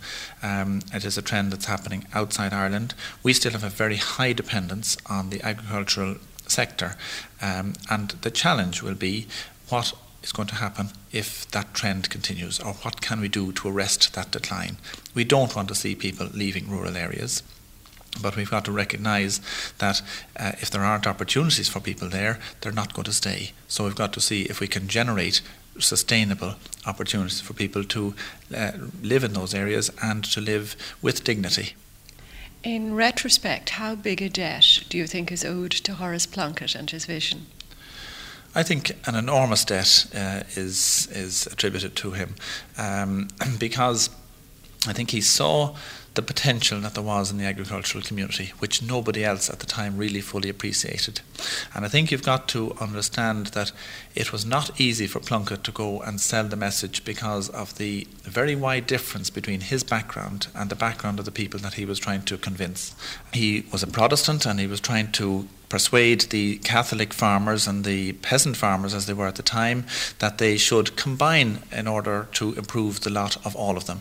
Um, 0.43 0.83
it 0.93 1.05
is 1.05 1.17
a 1.17 1.23
trend 1.23 1.53
that's 1.53 1.67
happening 1.67 2.07
outside 2.15 2.53
Ireland. 2.53 2.95
We 3.23 3.33
still 3.33 3.53
have 3.53 3.65
a 3.65 3.69
very 3.69 3.97
high 3.97 4.33
dependence 4.33 4.97
on 5.07 5.31
the 5.31 5.43
agricultural 5.43 6.17
sector, 6.47 6.97
um, 7.41 7.75
and 7.91 8.11
the 8.23 8.31
challenge 8.31 8.83
will 8.83 8.95
be 8.95 9.27
what 9.69 9.93
is 10.23 10.33
going 10.33 10.49
to 10.49 10.57
happen 10.57 10.91
if 11.13 11.49
that 11.53 11.75
trend 11.75 12.11
continues, 12.11 12.59
or 12.59 12.73
what 12.75 13.01
can 13.01 13.21
we 13.21 13.29
do 13.29 13.53
to 13.53 13.69
arrest 13.69 14.15
that 14.15 14.31
decline? 14.31 14.79
We 15.15 15.25
don't 15.25 15.55
want 15.55 15.69
to 15.69 15.75
see 15.75 15.95
people 15.95 16.29
leaving 16.33 16.69
rural 16.69 16.97
areas. 16.97 17.43
But 18.21 18.37
we've 18.37 18.51
got 18.51 18.65
to 18.65 18.73
recognise 18.73 19.41
that 19.79 20.03
uh, 20.37 20.53
if 20.61 20.71
there 20.71 20.83
aren't 20.83 21.07
opportunities 21.07 21.69
for 21.69 21.79
people 21.79 22.09
there, 22.09 22.41
they're 22.61 22.73
not 22.73 22.95
going 22.95 23.05
to 23.05 23.13
stay. 23.13 23.53
So 23.69 23.85
we've 23.85 23.95
got 23.95 24.13
to 24.15 24.21
see 24.21 24.43
if 24.43 24.61
we 24.61 24.67
can 24.67 24.89
generate 24.89 25.41
sustainable 25.79 26.55
opportunities 26.87 27.41
for 27.41 27.53
people 27.53 27.85
to 27.85 28.15
uh, 28.55 28.73
live 29.03 29.25
in 29.25 29.33
those 29.33 29.55
areas 29.55 29.91
and 30.03 30.25
to 30.25 30.41
live 30.41 30.77
with 31.03 31.25
dignity. 31.25 31.75
In 32.63 32.95
retrospect, 32.95 33.71
how 33.71 33.95
big 33.95 34.21
a 34.21 34.29
debt 34.29 34.83
do 34.89 34.99
you 34.99 35.07
think 35.07 35.31
is 35.31 35.45
owed 35.45 35.71
to 35.71 35.95
Horace 35.95 36.27
Plunkett 36.27 36.75
and 36.75 36.91
his 36.91 37.07
vision? 37.07 37.47
I 38.55 38.63
think 38.63 38.93
an 39.07 39.15
enormous 39.15 39.65
debt 39.65 40.07
uh, 40.15 40.43
is 40.57 41.07
is 41.13 41.47
attributed 41.47 41.95
to 41.97 42.13
him 42.13 42.35
um, 42.77 43.29
because 43.59 44.11
I 44.87 44.93
think 44.93 45.11
he 45.11 45.21
saw 45.21 45.77
the 46.19 46.23
potential 46.23 46.81
that 46.81 46.95
there 46.95 47.03
was 47.05 47.31
in 47.31 47.39
the 47.39 47.45
agricultural 47.45 48.03
community, 48.03 48.53
which 48.59 48.83
nobody 48.83 49.25
else 49.25 49.49
at 49.49 49.61
the 49.61 49.67
time 49.67 49.97
really 49.97 50.21
fully 50.21 50.49
appreciated. 50.49 51.21
And 51.73 51.85
I 51.85 51.89
think 51.89 52.11
you've 52.11 52.25
got 52.25 52.49
to 52.49 52.75
understand 52.81 53.47
that 53.59 53.71
it 54.17 54.33
was 54.33 54.45
not 54.45 54.81
easy 54.81 55.07
for 55.07 55.21
Plunkett 55.21 55.63
to 55.63 55.71
go 55.71 56.01
and 56.01 56.21
sell 56.21 56.43
the 56.43 56.57
message 56.57 57.05
because 57.05 57.49
of 57.51 57.79
the 57.79 58.09
very 58.23 58.57
wide 58.57 58.89
difference 58.89 59.31
between 59.31 59.61
his 59.61 59.85
background 59.85 60.49
and 60.57 60.71
the 60.71 60.75
background 60.75 61.21
of 61.21 61.25
the 61.25 61.31
people 61.31 61.61
that 61.61 61.75
he 61.75 61.85
was 61.85 62.01
trying 62.01 62.23
to 62.23 62.37
convince. 62.37 62.97
He 63.33 63.65
was 63.71 63.85
a 63.85 63.87
Protestant 63.87 64.45
and 64.45 64.59
he 64.59 64.67
was 64.67 64.81
trying 64.81 65.13
to 65.13 65.47
persuade 65.69 66.23
the 66.23 66.59
Catholic 66.59 67.13
farmers 67.13 67.67
and 67.67 67.85
the 67.85 68.13
peasant 68.13 68.57
farmers, 68.57 68.95
as 68.95 69.07
they 69.07 69.13
were 69.13 69.27
at 69.27 69.37
the 69.37 69.43
time, 69.43 69.87
that 70.19 70.39
they 70.39 70.57
should 70.57 70.97
combine 70.97 71.61
in 71.73 71.87
order 71.87 72.29
to 72.33 72.55
improve 72.55 73.01
the 73.01 73.11
lot 73.11 73.37
of 73.47 73.55
all 73.57 73.77
of 73.77 73.87
them. 73.87 74.01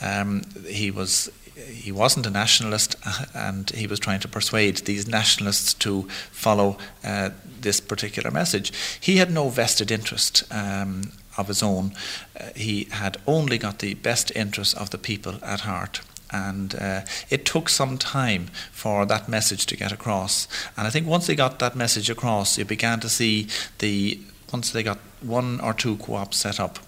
Um, 0.00 0.42
he 0.66 0.90
was 0.90 1.30
he 1.56 1.92
wasn't 1.92 2.26
a 2.26 2.30
nationalist, 2.30 2.96
uh, 3.06 3.26
and 3.32 3.70
he 3.70 3.86
was 3.86 4.00
trying 4.00 4.20
to 4.20 4.28
persuade 4.28 4.78
these 4.78 5.06
nationalists 5.06 5.72
to 5.74 6.02
follow 6.32 6.78
uh, 7.04 7.30
this 7.60 7.80
particular 7.80 8.30
message. 8.30 8.72
He 9.00 9.18
had 9.18 9.30
no 9.30 9.48
vested 9.48 9.90
interest. 9.90 10.44
Um, 10.50 11.12
of 11.36 11.48
his 11.48 11.64
own, 11.64 11.92
uh, 12.38 12.44
he 12.54 12.84
had 12.92 13.16
only 13.26 13.58
got 13.58 13.80
the 13.80 13.94
best 13.94 14.30
interests 14.36 14.72
of 14.72 14.90
the 14.90 14.98
people 14.98 15.34
at 15.42 15.60
heart 15.60 16.00
and 16.34 16.74
uh, 16.74 17.02
it 17.30 17.44
took 17.46 17.68
some 17.68 17.96
time 17.96 18.48
for 18.72 19.06
that 19.06 19.28
message 19.28 19.66
to 19.66 19.76
get 19.76 19.92
across. 19.92 20.48
And 20.76 20.86
I 20.86 20.90
think 20.90 21.06
once 21.06 21.26
they 21.26 21.36
got 21.36 21.60
that 21.60 21.76
message 21.76 22.10
across, 22.10 22.58
you 22.58 22.64
began 22.64 22.98
to 23.00 23.08
see 23.08 23.46
the 23.78 24.18
once 24.52 24.70
they 24.70 24.82
got 24.82 24.98
one 25.20 25.60
or 25.60 25.72
two 25.72 25.96
co-ops 25.96 26.36
set 26.36 26.60
up 26.60 26.78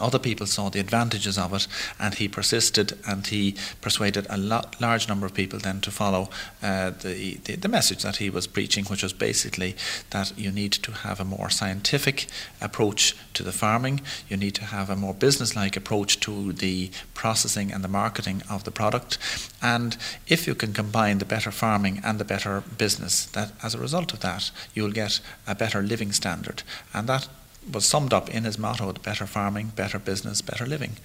other 0.00 0.18
people 0.18 0.46
saw 0.46 0.70
the 0.70 0.80
advantages 0.80 1.38
of 1.38 1.52
it, 1.54 1.66
and 1.98 2.14
he 2.14 2.28
persisted 2.28 2.98
and 3.06 3.26
he 3.26 3.54
persuaded 3.80 4.26
a 4.30 4.36
lot, 4.36 4.80
large 4.80 5.08
number 5.08 5.26
of 5.26 5.34
people 5.34 5.58
then 5.58 5.80
to 5.80 5.90
follow 5.90 6.28
uh, 6.62 6.90
the, 6.90 7.38
the, 7.44 7.56
the 7.56 7.68
message 7.68 8.02
that 8.02 8.16
he 8.16 8.30
was 8.30 8.46
preaching, 8.46 8.84
which 8.86 9.02
was 9.02 9.12
basically 9.12 9.76
that 10.10 10.32
you 10.38 10.50
need 10.50 10.72
to 10.72 10.92
have 10.92 11.20
a 11.20 11.24
more 11.24 11.50
scientific 11.50 12.26
approach 12.60 13.16
to 13.34 13.42
the 13.42 13.52
farming, 13.52 14.00
you 14.28 14.36
need 14.36 14.54
to 14.54 14.64
have 14.64 14.90
a 14.90 14.96
more 14.96 15.14
business-like 15.14 15.76
approach 15.76 16.20
to 16.20 16.52
the 16.52 16.90
processing 17.14 17.72
and 17.72 17.84
the 17.84 17.88
marketing 17.88 18.42
of 18.48 18.64
the 18.64 18.70
product, 18.70 19.18
and 19.62 19.96
if 20.26 20.46
you 20.46 20.54
can 20.54 20.72
combine 20.72 21.18
the 21.18 21.24
better 21.24 21.50
farming 21.50 22.00
and 22.04 22.18
the 22.18 22.24
better 22.24 22.62
business, 22.78 23.26
that 23.26 23.52
as 23.62 23.74
a 23.74 23.78
result 23.78 24.12
of 24.12 24.20
that 24.20 24.50
you 24.74 24.82
will 24.82 24.92
get 24.92 25.20
a 25.46 25.54
better 25.54 25.82
living 25.82 26.12
standard, 26.12 26.62
and 26.94 27.08
that 27.08 27.28
was 27.70 27.84
summed 27.84 28.12
up 28.12 28.28
in 28.28 28.44
his 28.44 28.58
motto 28.58 28.92
better 28.92 29.26
farming, 29.26 29.68
better 29.68 29.98
business, 29.98 30.40
better 30.40 30.66
living. 30.66 30.96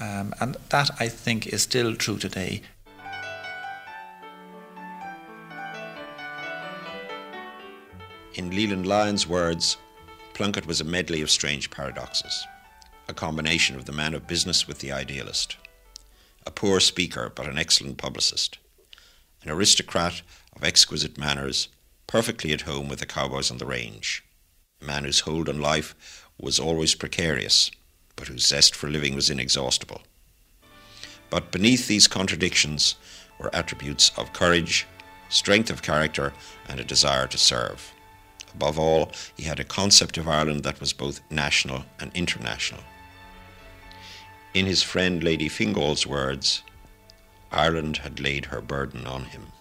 Um, 0.00 0.34
and 0.40 0.56
that, 0.70 0.90
I 1.00 1.08
think, 1.08 1.46
is 1.46 1.62
still 1.62 1.94
true 1.94 2.18
today. 2.18 2.62
In 8.34 8.50
Leland 8.50 8.86
Lyons' 8.86 9.26
words, 9.26 9.76
Plunkett 10.32 10.66
was 10.66 10.80
a 10.80 10.84
medley 10.84 11.20
of 11.22 11.30
strange 11.30 11.70
paradoxes, 11.70 12.46
a 13.08 13.14
combination 13.14 13.74
of 13.74 13.84
the 13.84 13.92
man 13.92 14.14
of 14.14 14.28
business 14.28 14.68
with 14.68 14.78
the 14.78 14.92
idealist, 14.92 15.56
a 16.46 16.50
poor 16.52 16.78
speaker 16.78 17.32
but 17.34 17.48
an 17.48 17.58
excellent 17.58 17.98
publicist, 17.98 18.58
an 19.42 19.50
aristocrat 19.50 20.22
of 20.54 20.62
exquisite 20.62 21.18
manners, 21.18 21.68
perfectly 22.06 22.52
at 22.52 22.60
home 22.60 22.88
with 22.88 23.00
the 23.00 23.06
cowboys 23.06 23.50
on 23.50 23.58
the 23.58 23.66
range 23.66 24.22
a 24.80 24.84
man 24.84 25.04
whose 25.04 25.20
hold 25.20 25.48
on 25.48 25.60
life 25.60 26.24
was 26.40 26.58
always 26.58 26.94
precarious, 26.94 27.70
but 28.16 28.28
whose 28.28 28.46
zest 28.46 28.74
for 28.74 28.88
living 28.88 29.14
was 29.14 29.30
inexhaustible. 29.30 30.02
But 31.30 31.52
beneath 31.52 31.86
these 31.86 32.08
contradictions 32.08 32.94
were 33.38 33.54
attributes 33.54 34.10
of 34.16 34.32
courage, 34.32 34.86
strength 35.28 35.70
of 35.70 35.82
character, 35.82 36.32
and 36.68 36.80
a 36.80 36.84
desire 36.84 37.26
to 37.26 37.38
serve. 37.38 37.92
Above 38.54 38.78
all, 38.78 39.12
he 39.36 39.44
had 39.44 39.60
a 39.60 39.64
concept 39.64 40.16
of 40.16 40.28
Ireland 40.28 40.64
that 40.64 40.80
was 40.80 40.92
both 40.92 41.20
national 41.30 41.84
and 42.00 42.10
international. 42.14 42.80
In 44.54 44.66
his 44.66 44.82
friend 44.82 45.22
Lady 45.22 45.48
Fingall's 45.48 46.06
words, 46.06 46.62
Ireland 47.52 47.98
had 47.98 48.20
laid 48.20 48.46
her 48.46 48.60
burden 48.60 49.06
on 49.06 49.24
him. 49.26 49.52